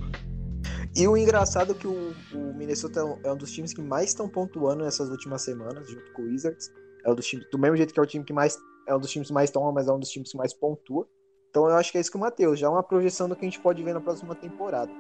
[0.96, 4.28] E o engraçado é que o, o Minnesota é um dos times que mais estão
[4.28, 6.72] pontuando nessas últimas semanas, junto com o Wizards.
[7.04, 8.58] É um dos times, do mesmo jeito que é o time que mais.
[8.88, 11.06] É um dos times que mais toma, mas é um dos times que mais pontua.
[11.48, 13.44] Então eu acho que é isso que o Matheus, já é uma projeção do que
[13.44, 14.90] a gente pode ver na próxima temporada.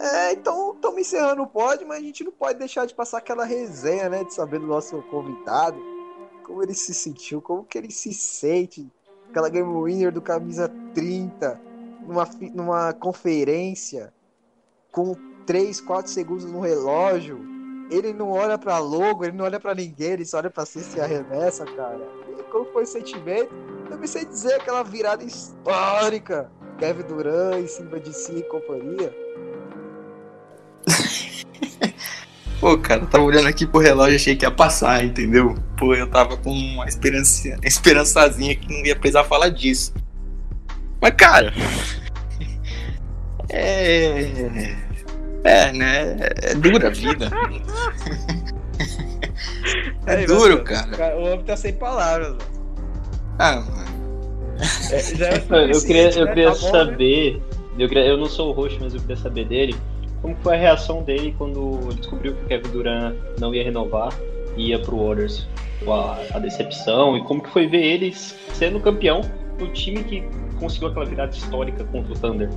[0.00, 3.44] É, então estamos encerrando o pod, mas a gente não pode deixar de passar aquela
[3.44, 4.24] resenha, né?
[4.24, 5.78] De saber do nosso convidado,
[6.46, 8.90] como ele se sentiu, como que ele se sente.
[9.28, 11.60] Aquela game winner do camisa 30,
[12.00, 12.24] numa,
[12.54, 14.12] numa conferência,
[14.90, 17.38] com 3, 4 segundos no relógio.
[17.90, 20.98] Ele não olha pra logo, ele não olha pra ninguém, ele só olha pra cesta
[20.98, 22.00] e arremessa, cara.
[22.38, 23.52] E como foi o sentimento?
[23.90, 26.50] Eu me sei dizer aquela virada histórica.
[26.78, 29.14] Kevin Durant em cima de si e companhia.
[32.60, 35.54] Pô, cara, eu tava olhando aqui pro relógio e achei que ia passar, entendeu?
[35.78, 39.94] Pô, eu tava com uma esperança, esperançazinha que não ia precisar falar disso.
[41.00, 41.52] Mas, cara.
[43.48, 44.76] É.
[45.42, 46.16] É, né?
[46.42, 47.30] É dura a vida.
[50.06, 51.16] É Aí, duro, Matheus, cara.
[51.16, 52.28] O homem tá sem palavras.
[52.28, 52.38] mano.
[53.38, 53.90] Ah, mano.
[54.90, 55.38] É, já é
[55.72, 56.30] Eu queria, eu né?
[56.32, 56.70] queria Tá bom, né?
[56.70, 57.42] saber.
[57.78, 59.74] Eu, queria- eu não sou o host, mas eu queria saber dele.
[60.22, 64.12] Como foi a reação dele quando descobriu que o Kevin Durant não ia renovar
[64.56, 65.46] e ia pro Warriors?
[65.86, 69.22] A, a decepção e como que foi ver eles sendo campeão
[69.58, 70.22] do time que
[70.58, 72.50] conseguiu aquela virada histórica contra o Thunder.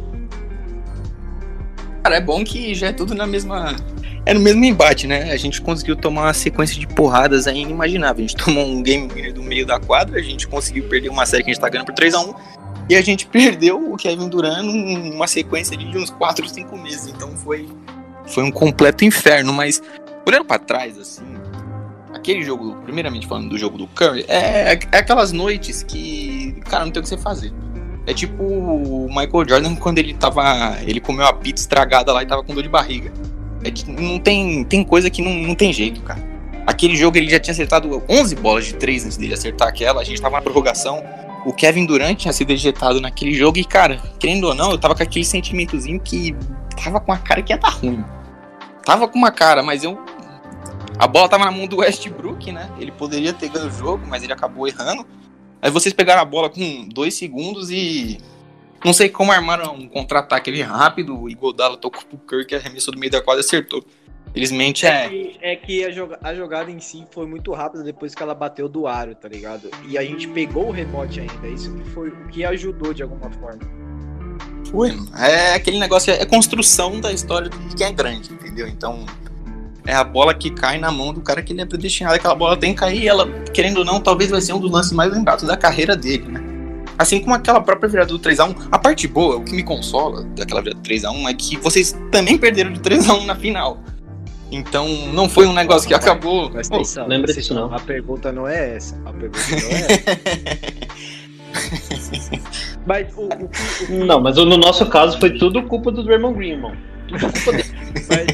[2.03, 3.77] Cara, é bom que já é tudo na mesma.
[4.25, 5.31] É no mesmo embate, né?
[5.31, 8.23] A gente conseguiu tomar uma sequência de porradas aí inimaginável.
[8.23, 11.43] A gente tomou um game do meio da quadra, a gente conseguiu perder uma série
[11.43, 12.35] que a gente tá ganhando por 3x1.
[12.89, 17.07] E a gente perdeu o Kevin Durant numa sequência de uns 4, 5 meses.
[17.07, 17.67] Então foi,
[18.27, 19.53] foi um completo inferno.
[19.53, 19.81] Mas
[20.27, 21.25] olhando pra trás, assim,
[22.13, 26.91] aquele jogo, primeiramente falando do jogo do Curry, é, é aquelas noites que, cara, não
[26.91, 27.53] tem o que você fazer.
[28.05, 30.77] É tipo o Michael Jordan quando ele tava.
[30.81, 33.11] Ele comeu a pizza estragada lá e tava com dor de barriga.
[33.63, 36.21] É que não tem, tem coisa que não, não tem jeito, cara.
[36.67, 40.01] Aquele jogo ele já tinha acertado 11 bolas de 3 antes dele acertar aquela.
[40.01, 41.01] A gente tava na prorrogação.
[41.45, 44.95] O Kevin Durant tinha sido ejetado naquele jogo e, cara, querendo ou não, eu tava
[44.95, 46.35] com aquele sentimentozinho que
[46.81, 48.03] tava com a cara que ia dar ruim.
[48.85, 49.97] Tava com uma cara, mas eu.
[50.97, 52.69] A bola tava na mão do Westbrook, né?
[52.77, 55.05] Ele poderia ter ganho o jogo, mas ele acabou errando.
[55.61, 58.17] Aí vocês pegaram a bola com dois segundos e.
[58.83, 61.17] Não sei como armaram um contra-ataque ali rápido.
[61.17, 63.83] O Igodala tocou pro Kirk, arremessou do meio da quadra e acertou.
[64.33, 65.09] Felizmente É é.
[65.09, 68.33] que, é que a, joga- a jogada em si foi muito rápida depois que ela
[68.33, 69.69] bateu do aro, tá ligado?
[69.87, 71.47] E a gente pegou o rebote ainda.
[71.47, 73.59] Isso que foi o que ajudou de alguma forma.
[74.71, 75.07] Foi, mano.
[75.17, 78.67] É aquele negócio, é construção da história de quem é grande, entendeu?
[78.67, 79.05] Então,
[79.85, 82.15] é a bola que cai na mão do cara que ele é predestinado.
[82.15, 84.71] Aquela bola tem que cair e ela, querendo ou não, talvez vai ser um dos
[84.71, 86.41] lances mais lembrados da carreira dele, né?
[86.97, 88.67] Assim como aquela própria virada do 3x1.
[88.71, 92.37] A parte boa, o que me consola daquela virada do 3x1 é que vocês também
[92.37, 93.77] perderam de 3x1 na final.
[94.55, 96.51] Então, não foi um negócio que acabou.
[96.57, 97.73] Atenção, lembra disso não.
[97.73, 98.95] A pergunta não é essa.
[99.05, 101.53] A pergunta não é
[102.23, 102.31] essa.
[102.85, 106.35] Mas o, o que, o Não, mas no nosso caso foi tudo culpa do Draymond
[106.37, 106.73] Green, irmão.
[107.07, 107.69] Tudo culpa dele.
[108.09, 108.27] Mas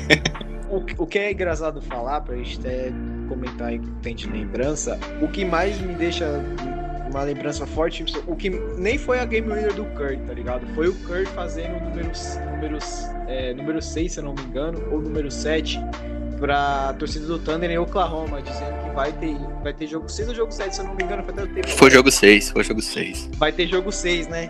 [0.69, 2.91] o, que- o que é engraçado falar, pra gente até
[3.27, 6.25] comentar aí que tem de lembrança, o que mais me deixa
[7.09, 10.65] uma lembrança forte, o que nem foi a game winner do Curry, tá ligado?
[10.75, 12.11] Foi o Curry fazendo o número,
[12.51, 15.79] números, é, número 6, se eu não me engano, ou número 7,
[16.39, 20.35] pra torcida do Thunder em Oklahoma, dizendo que vai ter, vai ter jogo 6 ou
[20.35, 21.67] jogo 7, se eu não me engano, foi até o tempo.
[21.69, 23.29] Foi jogo 6, foi jogo 6.
[23.37, 24.47] Vai ter jogo 6, né?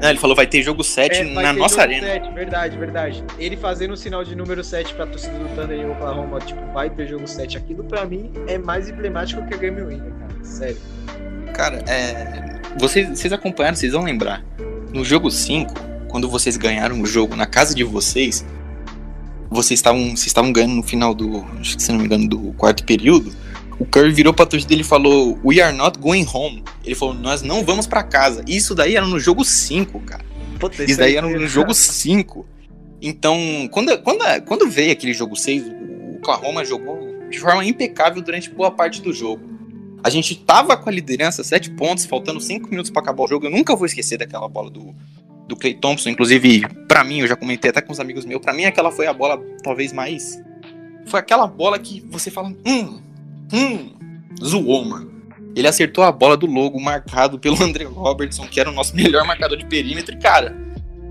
[0.00, 2.06] Não, ele falou vai ter jogo 7 É, vai na ter nossa jogo arena.
[2.06, 3.24] 7, verdade, verdade.
[3.38, 6.88] Ele fazendo o sinal de número 7 pra torcida do Thunder em Oklahoma, tipo, vai
[6.88, 7.56] ter jogo 7.
[7.56, 10.44] Aquilo pra mim é mais emblemático que a Game Winner, cara.
[10.44, 10.78] Sério.
[11.58, 12.60] Cara, é.
[12.78, 14.44] Vocês, vocês acompanharam, vocês vão lembrar.
[14.92, 15.74] No jogo 5,
[16.06, 18.46] quando vocês ganharam o jogo na casa de vocês,
[19.50, 21.44] vocês estavam, vocês estavam ganhando no final do.
[21.58, 23.34] Acho que se não me engano, do quarto período.
[23.76, 26.62] O Curry virou pra torcida dele e falou: We are not going home.
[26.84, 28.44] Ele falou: Nós não vamos pra casa.
[28.46, 30.24] Isso daí era no jogo 5, cara.
[30.60, 32.46] Puta, Isso daí aí era no jogo 5.
[33.02, 33.36] Então,
[33.72, 38.70] quando, quando, quando veio aquele jogo 6, o Oklahoma jogou de forma impecável durante boa
[38.70, 39.57] parte do jogo.
[40.02, 43.46] A gente tava com a liderança, 7 pontos, faltando 5 minutos pra acabar o jogo.
[43.46, 44.94] Eu nunca vou esquecer daquela bola do,
[45.46, 46.10] do Clay Thompson.
[46.10, 49.06] Inclusive, pra mim, eu já comentei até com os amigos meus, pra mim aquela foi
[49.06, 50.40] a bola talvez mais.
[51.06, 53.00] Foi aquela bola que você fala, hum,
[53.52, 53.90] hum,
[54.42, 55.18] zoou, mano.
[55.56, 59.26] Ele acertou a bola do logo marcado pelo André Robertson, que era o nosso melhor
[59.26, 60.14] marcador de perímetro.
[60.14, 60.56] E, cara,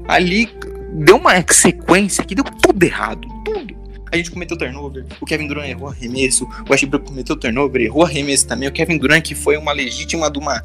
[0.07, 0.49] ali
[0.93, 3.27] deu uma sequência que deu tudo errado.
[3.43, 3.75] Tudo.
[4.11, 8.47] A gente cometeu turnover, o Kevin Durant errou arremesso, o Westbrook cometeu turnover, errou arremesso
[8.47, 8.69] também.
[8.69, 10.63] O Kevin Durant que foi uma legítima de uma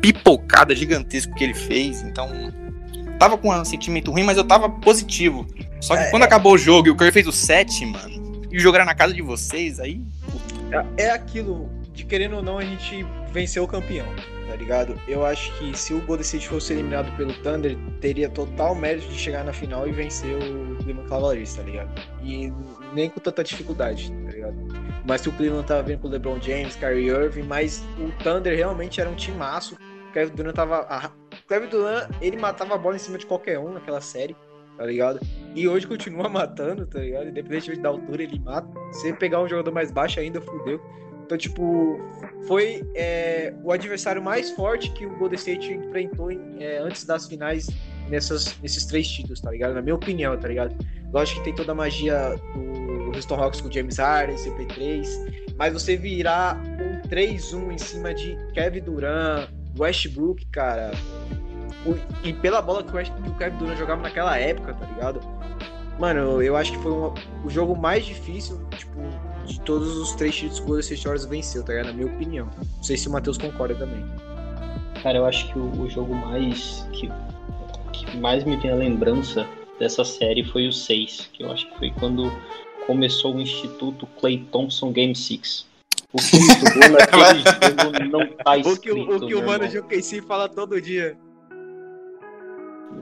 [0.00, 2.02] pipocada gigantesca que ele fez.
[2.02, 2.28] Então,
[3.18, 5.46] tava com um sentimento ruim, mas eu tava positivo.
[5.80, 8.60] Só que quando acabou o jogo e o Curry fez o 7, mano, e o
[8.60, 10.00] jogo era na casa de vocês, aí
[10.96, 14.06] É, é aquilo, de querendo ou não, a gente venceu o campeão,
[14.48, 14.98] tá ligado?
[15.06, 19.18] Eu acho que se o Golden State fosse eliminado pelo Thunder, teria total mérito de
[19.18, 21.90] chegar na final e vencer o Cleveland Cavaliers, tá ligado?
[22.22, 22.52] E
[22.92, 24.56] nem com tanta dificuldade, tá ligado?
[25.06, 28.54] Mas se o Cleveland tava vindo com o LeBron James, Kyrie Irving, mas o Thunder
[28.56, 29.74] realmente era um timaço.
[30.08, 30.80] O Kevin Durant tava.
[30.88, 31.10] a-
[31.44, 34.36] O Kevin Durant, ele matava a bola em cima de qualquer um naquela série,
[34.76, 35.20] tá ligado?
[35.54, 37.28] E hoje continua matando, tá ligado?
[37.28, 38.68] Independente da altura, ele mata.
[38.92, 40.80] Se pegar um jogador mais baixo ainda, fudeu.
[41.24, 41.98] Então, tipo,
[42.46, 47.68] foi é, o adversário mais forte que o Golden State enfrentou é, antes das finais
[48.08, 49.74] nessas, nesses três títulos, tá ligado?
[49.74, 50.74] Na minha opinião, tá ligado?
[51.12, 55.06] Lógico que tem toda a magia do Houston Rockets com James Harden, CP3,
[55.58, 59.48] mas você virar um 3-1 em cima de Kevin Durant,
[59.78, 60.90] Westbrook, cara,
[62.22, 65.20] e pela bola que o, West- que o Kevin Durant jogava naquela época, tá ligado?
[65.98, 69.00] Mano, eu acho que foi uma- o jogo mais difícil, tipo,
[69.46, 71.86] de todos os três títulos que o Golden State Warriors venceu, tá ligado?
[71.86, 72.48] Na minha opinião.
[72.76, 74.04] Não sei se o Matheus concorda também.
[75.02, 77.10] Cara, eu acho que o, o jogo mais que,
[77.92, 79.48] que mais me tem a lembrança
[79.78, 82.30] dessa série foi o 6, que eu acho que foi quando
[82.86, 85.66] começou o Instituto Clay Thompson Game 6.
[86.12, 87.42] O que jogou naquele
[87.82, 89.70] jogo não tá O escrito, que, o, o, que o Mano irmão.
[89.70, 91.18] Juqueci fala todo dia.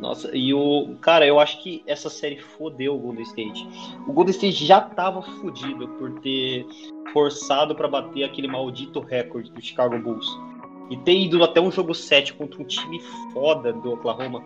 [0.01, 0.97] Nossa, e o.
[1.01, 3.67] Cara, eu acho que essa série fodeu o Golden State.
[4.07, 6.67] O Golden State já tava fudido por ter
[7.13, 10.27] forçado pra bater aquele maldito recorde do Chicago Bulls.
[10.91, 13.01] E ter ido até um jogo 7 contra um time
[13.33, 14.45] foda do Oklahoma.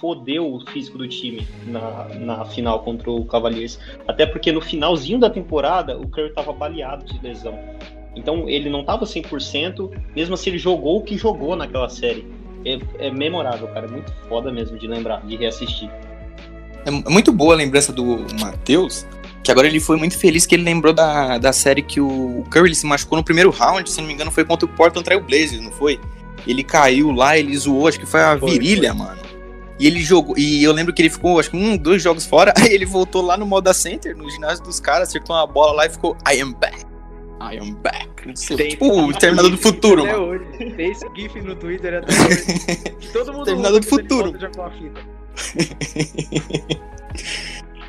[0.00, 3.78] Fodeu o físico do time na, na final contra o Cavaliers.
[4.08, 7.58] Até porque no finalzinho da temporada o Curry tava baleado de lesão.
[8.16, 12.26] Então ele não tava 100%, mesmo assim ele jogou o que jogou naquela série.
[12.64, 13.86] É, é memorável, cara.
[13.86, 15.90] É muito foda mesmo de lembrar, de reassistir.
[16.84, 19.06] É muito boa a lembrança do Matheus,
[19.42, 22.74] que agora ele foi muito feliz que ele lembrou da, da série que o Curry
[22.74, 25.60] se machucou no primeiro round, se não me engano foi contra o Portland Trail Blazers,
[25.60, 26.00] não foi?
[26.46, 29.20] Ele caiu lá, ele zoou, acho que foi a Foi, virilha, mano.
[29.80, 32.52] E ele jogou, e eu lembro que ele ficou, acho que um, dois jogos fora,
[32.60, 35.86] aí ele voltou lá no Moda Center, no ginásio dos caras, acertou uma bola lá
[35.86, 36.84] e ficou, I am back,
[37.40, 38.10] I am back.
[38.56, 40.18] Tem- tipo o Terminador do Futuro, mano.
[40.24, 40.44] hoje.
[40.76, 42.44] Tem esse GIF no Twitter até hoje.
[43.14, 44.34] Todo mundo Terminador do Futuro.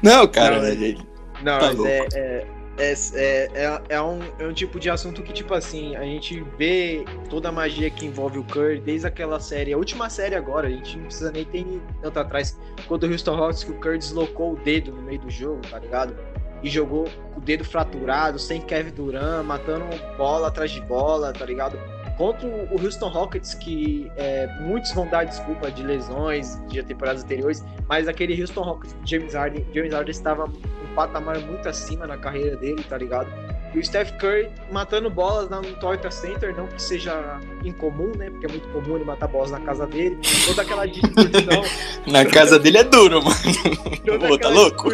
[0.01, 0.97] Não, cara, Não, ele-
[1.43, 2.45] Não, Tá mas é, é,
[2.81, 6.41] é, é, é, é um, é um tipo de assunto que, tipo assim, a gente
[6.57, 10.67] vê toda a magia que envolve o Curry desde aquela série, a última série agora,
[10.67, 11.63] a gente não precisa nem ter
[12.01, 15.29] tanto atrás, quando o Houston Rockets que o Curry deslocou o dedo no meio do
[15.29, 16.15] jogo, tá ligado?
[16.63, 19.85] E jogou com o dedo fraturado, sem Kevin Durant, matando
[20.17, 21.77] bola atrás de bola, tá ligado?
[22.17, 27.63] Contra o Houston Rockets, que é, muitos vão dar desculpa de lesões de temporadas anteriores,
[27.87, 30.47] mas aquele Houston Rockets, James Harden, James Harden estava
[30.95, 33.31] patamar muito acima na carreira dele, tá ligado?
[33.73, 38.29] E o Steph Curry matando bolas no Toyota Center, não que seja incomum, né?
[38.29, 40.19] Porque é muito comum ele matar bolas na casa dele.
[40.45, 41.63] Toda aquela discussão,
[42.11, 44.27] na casa dele é duro, mano.
[44.27, 44.89] Pô, tá louco?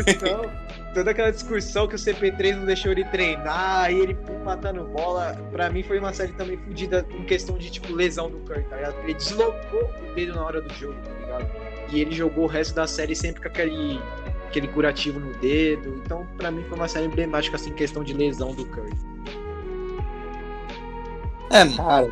[0.98, 5.38] toda aquela discussão que o CP3 não deixou ele treinar, e ele pum, matando bola.
[5.52, 8.76] Pra mim foi uma série também fodida em questão de tipo lesão do Curry, tá
[8.76, 9.04] ligado?
[9.04, 11.52] Ele deslocou o dedo na hora do jogo, tá ligado?
[11.92, 14.00] E ele jogou o resto da série sempre com aquele
[14.48, 16.02] aquele curativo no dedo.
[16.04, 18.94] Então, pra mim foi uma série emblemática assim questão de lesão do Curry.
[21.52, 22.10] É, Cara,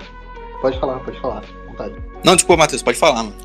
[0.61, 1.43] pode falar, pode falar.
[1.67, 1.95] Vontade.
[2.23, 3.35] não, tipo, Matheus, pode falar, mano.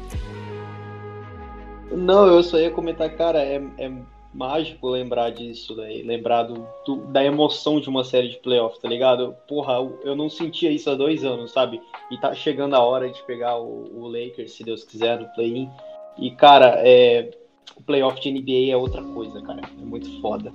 [1.91, 3.91] Não, eu só ia comentar, cara, é, é
[4.32, 8.88] mágico lembrar disso, daí, lembrar do, do- da emoção de uma série de playoff, tá
[8.88, 9.34] ligado?
[9.49, 11.80] Porra, eu- eu não sentia isso há dois anos, sabe?
[12.12, 15.68] E tá chegando a hora de pegar o, o Lakers, se Deus quiser, no play-in.
[16.16, 17.30] E, cara, é,
[17.77, 19.61] o playoff de NBA é outra coisa, cara.
[19.81, 20.53] É muito foda.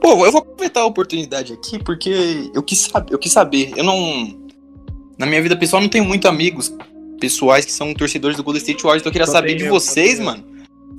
[0.00, 3.72] Pô, eu vou aproveitar a oportunidade aqui porque eu quis saber, eu quis saber.
[3.76, 4.38] Eu não.
[5.16, 6.74] Na minha vida pessoal, não tenho muito amigos
[7.20, 10.20] pessoais que são torcedores do Golden State Warriors, então eu queria saber de eu, vocês,
[10.20, 10.44] mano.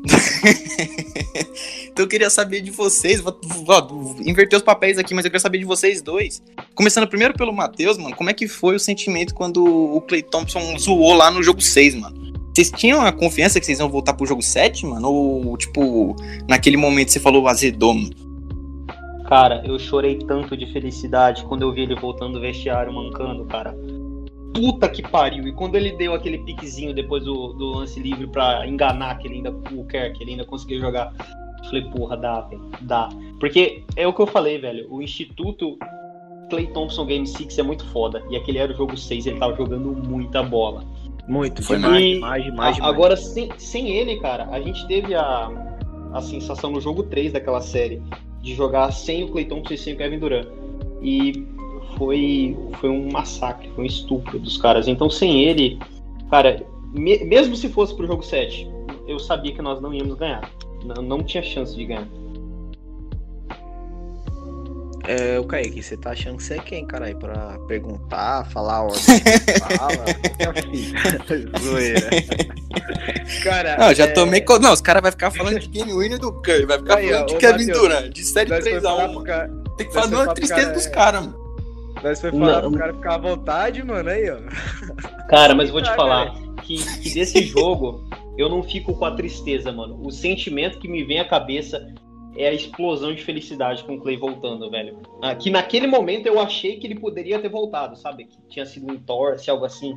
[1.85, 3.19] então eu queria saber de vocês.
[3.19, 6.41] Vou, vou inverter os papéis aqui, mas eu quero saber de vocês dois.
[6.73, 8.15] Começando primeiro pelo Matheus, mano.
[8.15, 11.95] Como é que foi o sentimento quando o Clay Thompson zoou lá no jogo 6,
[11.95, 12.24] mano?
[12.55, 15.11] Vocês tinham a confiança que vocês iam voltar pro jogo 7, mano?
[15.11, 16.15] Ou, tipo,
[16.47, 17.93] naquele momento você falou azedou?
[19.27, 23.75] Cara, eu chorei tanto de felicidade quando eu vi ele voltando do vestiário mancando, cara.
[24.53, 25.45] Puta que pariu.
[25.45, 29.35] E quando ele deu aquele piquezinho depois do, do lance livre pra enganar que ele
[29.35, 31.11] ainda, o Kerr, que ele ainda conseguiu jogar.
[31.59, 32.71] eu Falei, porra, dá, velho.
[32.79, 33.09] Dá.
[33.37, 34.87] Porque é o que eu falei, velho.
[34.89, 35.77] O Instituto
[36.49, 38.23] Clay Thompson Game 6 é muito foda.
[38.29, 40.85] E aquele era o jogo 6, ele tava jogando muita bola.
[41.27, 42.93] Muito, Foi demais, E demais, demais, a- demais.
[42.93, 45.49] Agora, sem, sem ele, cara, a gente teve a,
[46.13, 48.01] a sensação no jogo 3 daquela série
[48.41, 50.47] de jogar sem o Thompson e sem o Kevin Durant.
[51.01, 51.45] E
[51.97, 54.87] foi, foi um massacre, foi um estupro dos caras.
[54.87, 55.79] Então, sem ele,
[56.29, 56.63] cara,
[56.93, 58.69] me- mesmo se fosse pro jogo 7,
[59.07, 60.49] eu sabia que nós não íamos ganhar.
[60.83, 62.07] Não, não tinha chance de ganhar.
[65.07, 67.15] É, o Kaique, você tá achando que você é quem, caralho?
[67.17, 70.05] Pra perguntar, falar a ordem que fala?
[71.61, 72.09] Zoeira.
[73.43, 74.41] Cara, Não, já é, tomei.
[74.41, 77.09] co- Não, os caras vão ficar falando de Game Winner do Curry, vai ficar Aí,
[77.09, 79.51] falando ó, de Kevin Durant, de 7 nós foi 3 a falar 1 pro cara-
[79.77, 81.45] Tem que falar pro tristeza cara, dos caras, mano.
[82.03, 82.69] Nós foi falar Não.
[82.71, 84.37] pro cara ficar à vontade, mano, aí, ó.
[85.29, 86.33] Cara, mas vou te Ah, falar
[86.63, 89.99] que, que desse jogo eu não fico com a tristeza, mano.
[90.03, 91.85] O sentimento que me vem à cabeça
[92.35, 94.99] é a explosão de felicidade com o Clay voltando, velho.
[95.21, 98.25] Ah, que naquele momento eu achei que ele poderia ter voltado, sabe?
[98.25, 99.93] Que tinha sido um torce, algo assim.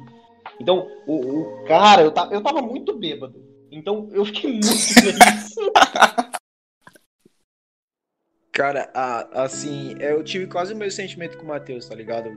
[0.61, 3.43] Então, o, o- cara, eu, ta- eu tava muito bêbado.
[3.71, 5.55] Então eu fiquei muito feliz.
[8.53, 12.37] Cara, a- assim, eu tive quase o mesmo sentimento com o Matheus, tá ligado?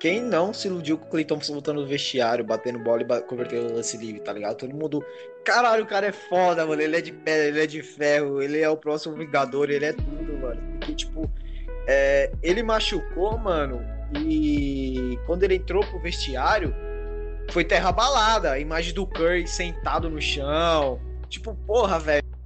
[0.00, 3.76] Quem não se iludiu com o Clay voltando no vestiário, batendo bola e convertendo o
[3.76, 4.56] lance livre, tá ligado?
[4.56, 5.04] Todo mundo.
[5.44, 6.80] Caralho, o cara é foda, mano.
[6.80, 9.92] Ele é de pedra, ele é de ferro, ele é o próximo Vingador, ele é
[9.92, 10.60] tudo, mano.
[10.78, 11.28] Porque, tipo,
[11.88, 13.80] é, ele machucou, mano,
[14.14, 16.74] e quando ele entrou pro vestiário,
[17.50, 18.52] foi terra balada.
[18.52, 21.00] A imagem do Curry sentado no chão.
[21.28, 22.37] Tipo, porra, velho.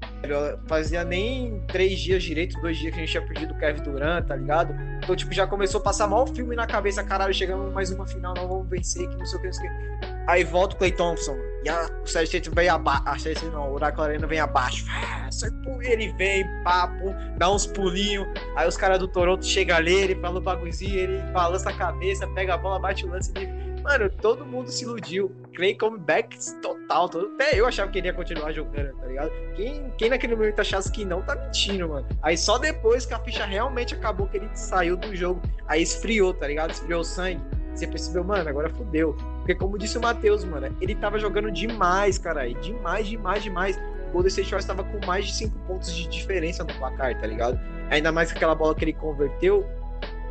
[0.66, 4.26] Fazia nem três dias direito, dois dias que a gente tinha perdido o Kevin Durant,
[4.26, 4.74] tá ligado?
[5.02, 8.34] Então, tipo, já começou a passar mal filme na cabeça, caralho, chegamos mais uma final,
[8.34, 10.12] não vamos vencer, que não sei o que, não sei o que.
[10.28, 13.74] Aí volta o Clay Thompson, e a, o Sérgio vem abaixo, a Sérgio não, o
[13.74, 15.28] Oracle Arena vem abaixo, Ah,
[15.82, 20.38] ele vem, papo, dá uns pulinhos, aí os caras do Toronto chegam ali, ele fala
[20.38, 23.61] o bagulhozinho, ele balança a cabeça, pega a bola, bate o lance livre.
[23.82, 25.34] Mano, todo mundo se iludiu.
[25.54, 29.30] Clay comeback total, todo, até eu achava que ele ia continuar jogando, tá ligado?
[29.54, 32.06] Quem, quem naquele momento achasse que não tá mentindo, mano.
[32.22, 36.32] Aí só depois que a ficha realmente acabou, que ele saiu do jogo, aí esfriou,
[36.32, 36.70] tá ligado?
[36.70, 37.42] Esfriou o sangue.
[37.74, 39.16] Você percebeu, mano, agora fudeu.
[39.38, 42.48] Porque como disse o Matheus, mano, ele tava jogando demais, cara.
[42.52, 43.76] Demais, demais, demais.
[44.08, 47.26] O Golden State Warriors tava com mais de 5 pontos de diferença no placar, tá
[47.26, 47.58] ligado?
[47.90, 49.66] Ainda mais que aquela bola que ele converteu.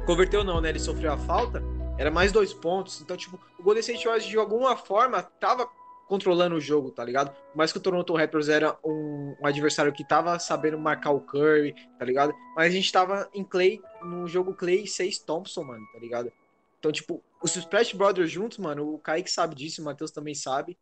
[0.05, 0.69] Converteu não, né?
[0.69, 1.63] Ele sofreu a falta.
[2.01, 2.99] Era mais dois pontos.
[2.99, 5.69] Então, tipo, o Golden State Warriors, de alguma forma, tava
[6.07, 7.31] controlando o jogo, tá ligado?
[7.53, 11.75] Mais que o Toronto Raptors era um, um, adversário que tava sabendo marcar o Curry,
[11.99, 12.33] tá ligado?
[12.55, 16.33] Mas a gente tava em Clay, no jogo Clay 6 Thompson, mano, tá ligado?
[16.79, 20.79] Então, tipo, os Splash Brothers juntos, mano, o Kaique sabe disso, o Matheus também sabe.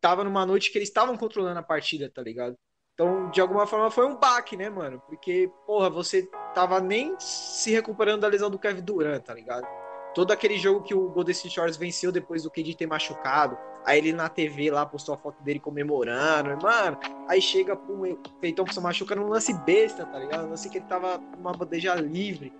[0.00, 2.56] Tava numa noite que eles estavam controlando a partida, tá ligado?
[2.94, 5.00] Então, de alguma forma, foi um baque, né, mano?
[5.06, 9.85] Porque, porra, você tava nem se recuperando da lesão do Kevin Durant, tá ligado?
[10.16, 13.58] Todo aquele jogo que o Golden State Warriors venceu depois do KD ter machucado.
[13.84, 16.56] Aí ele na TV lá postou a foto dele comemorando.
[16.62, 16.98] Mano,
[17.28, 20.46] aí chega, o Clay Thompson machuca num lance besta, tá ligado?
[20.46, 22.50] Um lance que ele tava numa bandeja livre.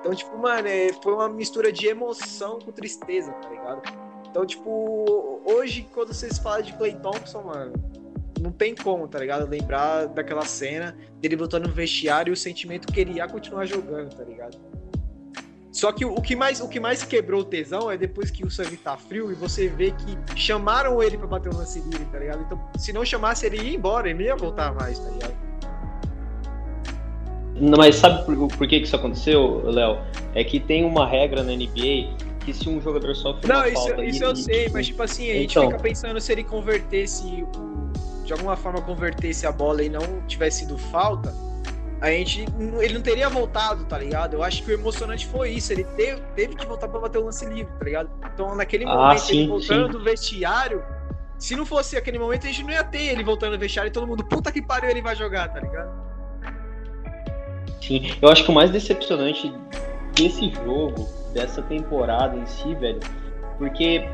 [0.00, 3.82] Então, tipo, mano, é, foi uma mistura de emoção com tristeza, tá ligado?
[4.30, 7.74] Então, tipo, hoje, quando vocês falam de Clay Thompson, mano,
[8.40, 9.46] não tem como, tá ligado?
[9.46, 14.16] Lembrar daquela cena dele botando no vestiário e o sentimento que ele ia continuar jogando,
[14.16, 14.56] tá ligado?
[15.72, 18.50] Só que o, que mais o que mais quebrou o tesão é depois que o
[18.50, 22.18] sangue tá frio e você vê que chamaram ele para bater o lance livre, tá
[22.18, 22.42] ligado?
[22.42, 25.34] Então, se não chamasse, ele ia embora, ele não ia voltar mais, tá ligado?
[27.54, 29.98] Não, mas sabe por, por que, que isso aconteceu, Léo?
[30.34, 33.86] É que tem uma regra na NBA que se um jogador sofre não, uma isso,
[33.86, 34.04] falta...
[34.04, 35.70] Isso eu sei, mas tipo assim, a gente então...
[35.70, 37.46] fica pensando se ele convertesse,
[38.24, 41.32] de alguma forma convertesse a bola e não tivesse sido falta
[42.02, 42.44] a gente.
[42.80, 44.34] Ele não teria voltado, tá ligado?
[44.34, 45.72] Eu acho que o emocionante foi isso.
[45.72, 48.10] Ele teve, teve que voltar pra bater o lance livre, tá ligado?
[48.34, 49.92] Então, naquele ah, momento, sim, ele voltando sim.
[49.92, 50.82] do vestiário.
[51.38, 53.92] Se não fosse aquele momento, a gente não ia ter ele voltando do vestiário e
[53.92, 55.92] todo mundo, puta que pariu, ele vai jogar, tá ligado?
[57.80, 59.52] Sim, eu acho que o mais decepcionante
[60.14, 63.00] desse jogo, dessa temporada em si, velho,
[63.58, 64.08] porque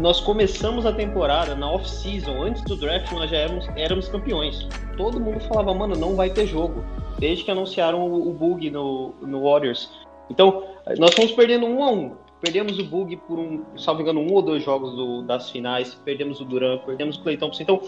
[0.00, 4.68] nós começamos a temporada na off-season, antes do draft, nós já éramos, éramos campeões.
[4.96, 6.84] Todo mundo falava, mano, não vai ter jogo
[7.18, 9.90] desde que anunciaram o, o bug no, no Warriors.
[10.30, 10.64] Então,
[10.98, 12.16] nós fomos perdendo um a um.
[12.40, 15.94] Perdemos o bug por um, salvo engano, um ou dois jogos do, das finais.
[16.04, 17.62] Perdemos o Duran, perdemos o Clay Thompson.
[17.62, 17.80] Então,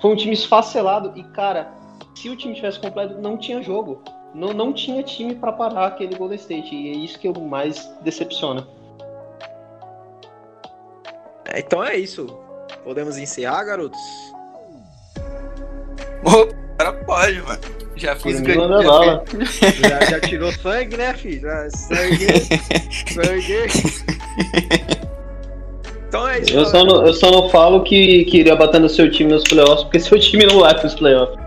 [0.00, 1.12] foi um time esfacelado.
[1.16, 1.72] E, cara,
[2.14, 4.02] se o time tivesse completo, não tinha jogo.
[4.34, 6.74] Não, não tinha time para parar aquele Golden State.
[6.74, 8.66] E é isso que eu mais decepciona.
[11.46, 12.26] É, então é isso.
[12.84, 14.00] Podemos encerrar, garotos?
[16.78, 17.60] Cara pode, mano.
[17.94, 19.22] Já fiz o que eu já,
[19.88, 21.42] já, já tirou sangue, né, filho?
[21.42, 22.26] Já, sangue.
[23.12, 23.56] sangue.
[26.08, 26.52] Então é isso.
[26.52, 29.44] Eu só, não, eu só não falo que, que iria bater no seu time nos
[29.44, 31.38] playoffs, porque seu time não vai pros playoffs.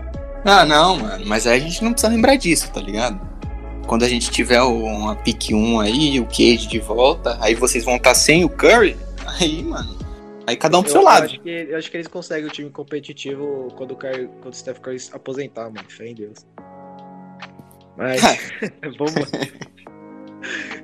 [0.44, 1.24] Ah, não, mano.
[1.26, 3.20] Mas aí a gente não precisa lembrar disso, tá ligado?
[3.86, 7.96] Quando a gente tiver uma pick 1 aí, o Cage de volta, aí vocês vão
[7.96, 8.96] estar sem o Curry,
[9.38, 9.96] aí, mano.
[10.46, 11.24] Aí cada um pro eu seu lado.
[11.24, 14.56] Acho que, eu acho que eles conseguem o time competitivo quando o, Curry, quando o
[14.56, 15.88] Steph Curry aposentar, mano.
[15.88, 16.46] Fé em Deus.
[17.96, 18.20] Mas,
[18.96, 19.14] vamos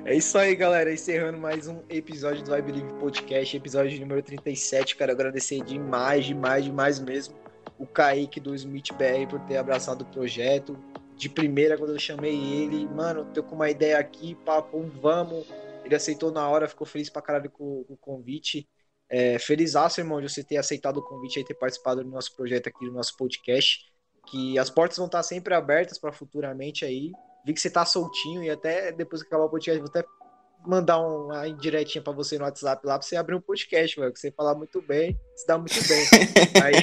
[0.05, 0.91] É isso aí, galera.
[0.91, 4.97] Encerrando mais um episódio do I Believe Podcast, episódio número 37.
[4.97, 7.43] Quero agradecer demais, demais, demais mesmo
[7.77, 10.77] o Kaique do Smith BR por ter abraçado o projeto.
[11.15, 15.45] De primeira, quando eu chamei ele, mano, tô com uma ideia aqui, papo, vamos.
[15.83, 18.67] Ele aceitou na hora, ficou feliz pra caralho com, com o convite.
[19.09, 22.67] É, feliz irmão, de você ter aceitado o convite e ter participado do nosso projeto
[22.67, 23.79] aqui, do nosso podcast.
[24.27, 27.11] Que as portas vão estar sempre abertas para futuramente aí.
[27.45, 30.03] Vi que você tá soltinho e até depois que acabar o podcast, vou até
[30.65, 34.13] mandar uma indiretinha para você no WhatsApp lá para você abrir um podcast, mano.
[34.13, 36.05] Que você falar muito bem, se dá muito bem.
[36.63, 36.73] Aí,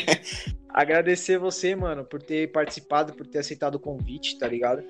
[0.69, 4.85] agradecer você, mano, por ter participado, por ter aceitado o convite, tá ligado?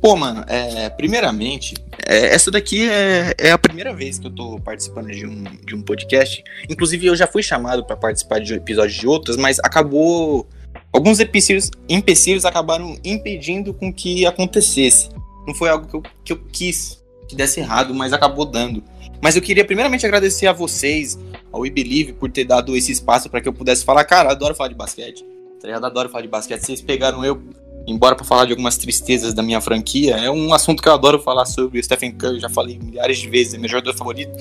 [0.00, 1.74] Pô, mano, é, primeiramente,
[2.06, 5.74] é, essa daqui é, é, a primeira vez que eu tô participando de um, de
[5.74, 6.42] um podcast.
[6.68, 10.46] Inclusive, eu já fui chamado para participar de episódios de outras, mas acabou.
[10.92, 15.10] Alguns empecilhos, empecilhos acabaram impedindo com que acontecesse.
[15.46, 18.82] Não foi algo que eu, que eu quis que desse errado, mas acabou dando.
[19.22, 21.18] Mas eu queria primeiramente agradecer a vocês,
[21.52, 24.04] ao WeBelieve, por ter dado esse espaço para que eu pudesse falar.
[24.04, 25.24] Cara, adoro falar de basquete.
[25.60, 25.84] Tá ligado?
[25.84, 26.62] Adoro falar de basquete.
[26.62, 27.40] Vocês pegaram eu
[27.86, 31.18] embora para falar de algumas tristezas da minha franquia, é um assunto que eu adoro
[31.18, 34.32] falar sobre o Stephen Curry, já falei milhares de vezes, é meu jogador favorito.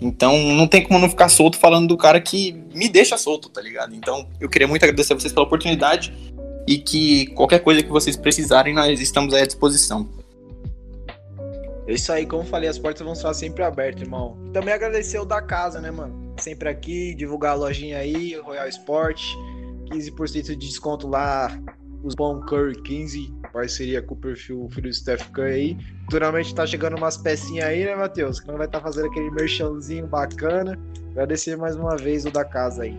[0.00, 3.60] Então não tem como não ficar solto falando do cara que me deixa solto, tá
[3.60, 3.94] ligado?
[3.94, 6.12] Então eu queria muito agradecer a vocês pela oportunidade
[6.66, 10.08] e que qualquer coisa que vocês precisarem, nós estamos à disposição.
[11.86, 14.38] É isso aí, como falei, as portas vão estar sempre abertas, irmão.
[14.52, 16.32] Também agradecer o da casa, né, mano?
[16.38, 19.22] Sempre aqui, divulgar a lojinha aí, Royal Sport,
[19.90, 21.50] 15% de desconto lá
[22.04, 25.76] os Bom Curry 15, parceria com o perfil filho do Steph Curry aí.
[26.04, 28.38] Futuramente tá chegando umas pecinhas aí, né, Matheus?
[28.38, 30.78] Que não vai estar tá fazendo aquele merchanzinho bacana.
[31.12, 32.94] Agradecer mais uma vez o da casa aí.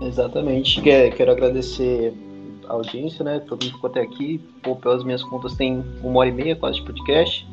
[0.00, 0.80] Exatamente.
[0.80, 2.14] Quero agradecer
[2.68, 3.40] a audiência, né?
[3.40, 4.38] Todo mundo ficou até aqui.
[4.62, 7.46] Pô, pelas minhas contas tem uma hora e meia quase de podcast.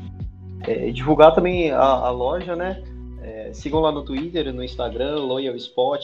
[0.66, 2.82] É, divulgar também a, a loja, né?
[3.22, 6.02] É, sigam lá no Twitter, no Instagram, Loyal Spot,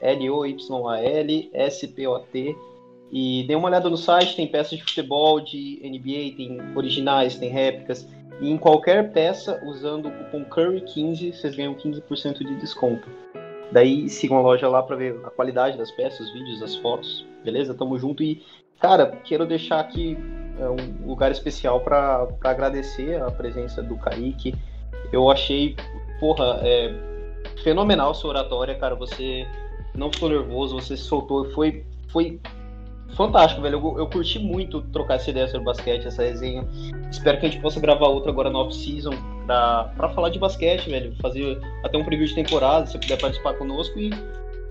[0.00, 2.56] L-O-Y-A-L, S-P-O-T.
[3.10, 7.48] E dê uma olhada no site, tem peças de futebol, de NBA, tem originais, tem
[7.48, 8.06] réplicas.
[8.40, 13.08] E em qualquer peça, usando o cupom CURRY15, vocês ganham 15% de desconto.
[13.72, 17.26] Daí sigam a loja lá para ver a qualidade das peças, os vídeos, as fotos,
[17.44, 17.74] beleza?
[17.74, 18.42] Tamo junto e,
[18.78, 20.16] cara, quero deixar aqui
[20.58, 24.54] é, um lugar especial para agradecer a presença do Kaique.
[25.12, 25.76] Eu achei,
[26.20, 26.94] porra, é,
[27.62, 28.94] fenomenal sua oratória, cara.
[28.94, 29.46] Você
[29.94, 32.40] não ficou nervoso, você se soltou, foi, foi
[33.14, 33.78] fantástico, velho.
[33.78, 36.66] Eu, eu curti muito trocar essa ideia sobre basquete, essa resenha.
[37.10, 39.12] Espero que a gente possa gravar outra agora no off-season
[39.46, 41.14] pra, pra falar de basquete, velho.
[41.20, 43.98] Fazer até um preview de temporada, se você puder participar conosco.
[43.98, 44.10] E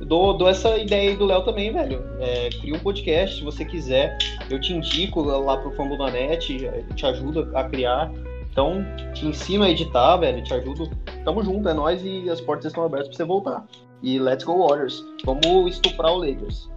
[0.02, 2.04] dou, dou essa ideia aí do Léo também, velho.
[2.20, 4.18] É, cria um podcast se você quiser.
[4.50, 6.58] Eu te indico lá pro Fambo na Net,
[6.96, 8.12] te ajudo a criar.
[8.52, 8.84] Então,
[9.14, 10.90] te ensino a editar, velho, te ajudo.
[11.24, 13.66] Tamo junto, é nós e as portas estão abertas pra você voltar.
[14.02, 15.04] E let's go Warriors.
[15.26, 16.70] Vamos estuprar o Lakers.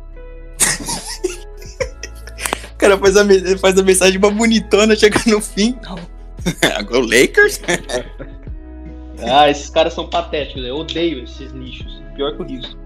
[2.72, 3.24] o cara faz a,
[3.58, 5.78] faz a mensagem uma bonitona, chega no fim.
[6.76, 7.60] Agora o Lakers?
[9.30, 10.64] ah, esses caras são patéticos.
[10.64, 12.02] Eu odeio esses lixos.
[12.14, 12.78] Pior que o Houston.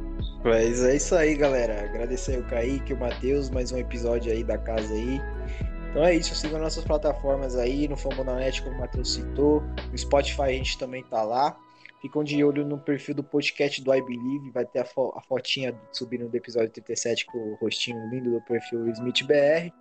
[0.45, 1.85] Mas é isso aí, galera.
[1.85, 5.20] Agradecer o Kaique, o Matheus, mais um episódio aí da casa aí.
[5.91, 9.62] Então é isso, sigam nossas plataformas aí, no Fambonanet, como o Matheus citou.
[9.91, 11.57] No Spotify a gente também tá lá.
[12.05, 15.22] Ficam de olho no perfil do podcast do I Believe, vai ter a, fo a
[15.22, 19.72] fotinha subindo do episódio 37 com o rostinho lindo do perfil SmithBR.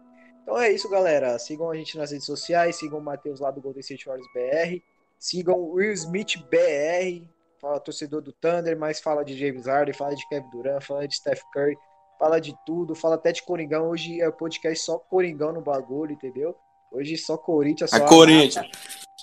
[0.41, 1.38] Então é isso, galera.
[1.38, 4.82] Sigam a gente nas redes sociais, sigam o Matheus lá do Golden State Warriors BR,
[5.19, 7.28] sigam o Will Smith BR,
[7.59, 11.17] fala torcedor do Thunder, mas fala de James Harden, fala de Kevin Durant, fala de
[11.17, 11.76] Steph Curry,
[12.17, 13.89] fala de tudo, fala até de Coringão.
[13.89, 16.55] Hoje é o podcast só Coringão no bagulho, entendeu?
[16.89, 18.55] Hoje só Corinthians, só a, a Corinthians.
[18.55, 18.78] Nata,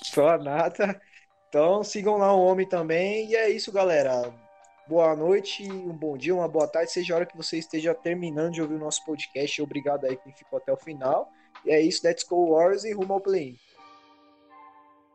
[0.05, 1.01] só a nata.
[1.51, 3.29] Então sigam lá o homem também.
[3.29, 4.33] E é isso, galera.
[4.87, 8.55] Boa noite, um bom dia, uma boa tarde, seja a hora que você esteja terminando
[8.55, 9.61] de ouvir o nosso podcast.
[9.61, 11.29] Obrigado aí quem ficou até o final.
[11.67, 13.57] E é isso, let's go Wars e rumo ao play.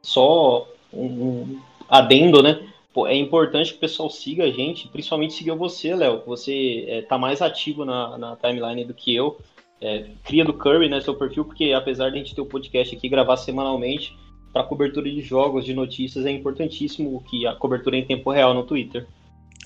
[0.01, 2.67] Só um adendo, né?
[3.07, 7.17] É importante que o pessoal siga a gente, principalmente siga você, Léo, você é, tá
[7.17, 9.39] mais ativo na, na timeline do que eu.
[9.79, 12.95] É, cria do Curry, né, seu perfil, porque apesar de a gente ter o podcast
[12.95, 14.15] aqui gravar semanalmente,
[14.55, 18.63] para cobertura de jogos, de notícias, é importantíssimo que a cobertura em tempo real no
[18.63, 19.05] Twitter.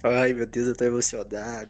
[0.04, 1.70] Ai, meu Deus, eu tô emocionado.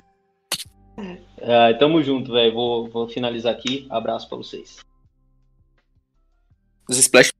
[1.37, 2.53] É, tamo junto, velho.
[2.53, 3.85] Vou, vou finalizar aqui.
[3.89, 4.77] Abraço para vocês.
[6.89, 7.33] Os splash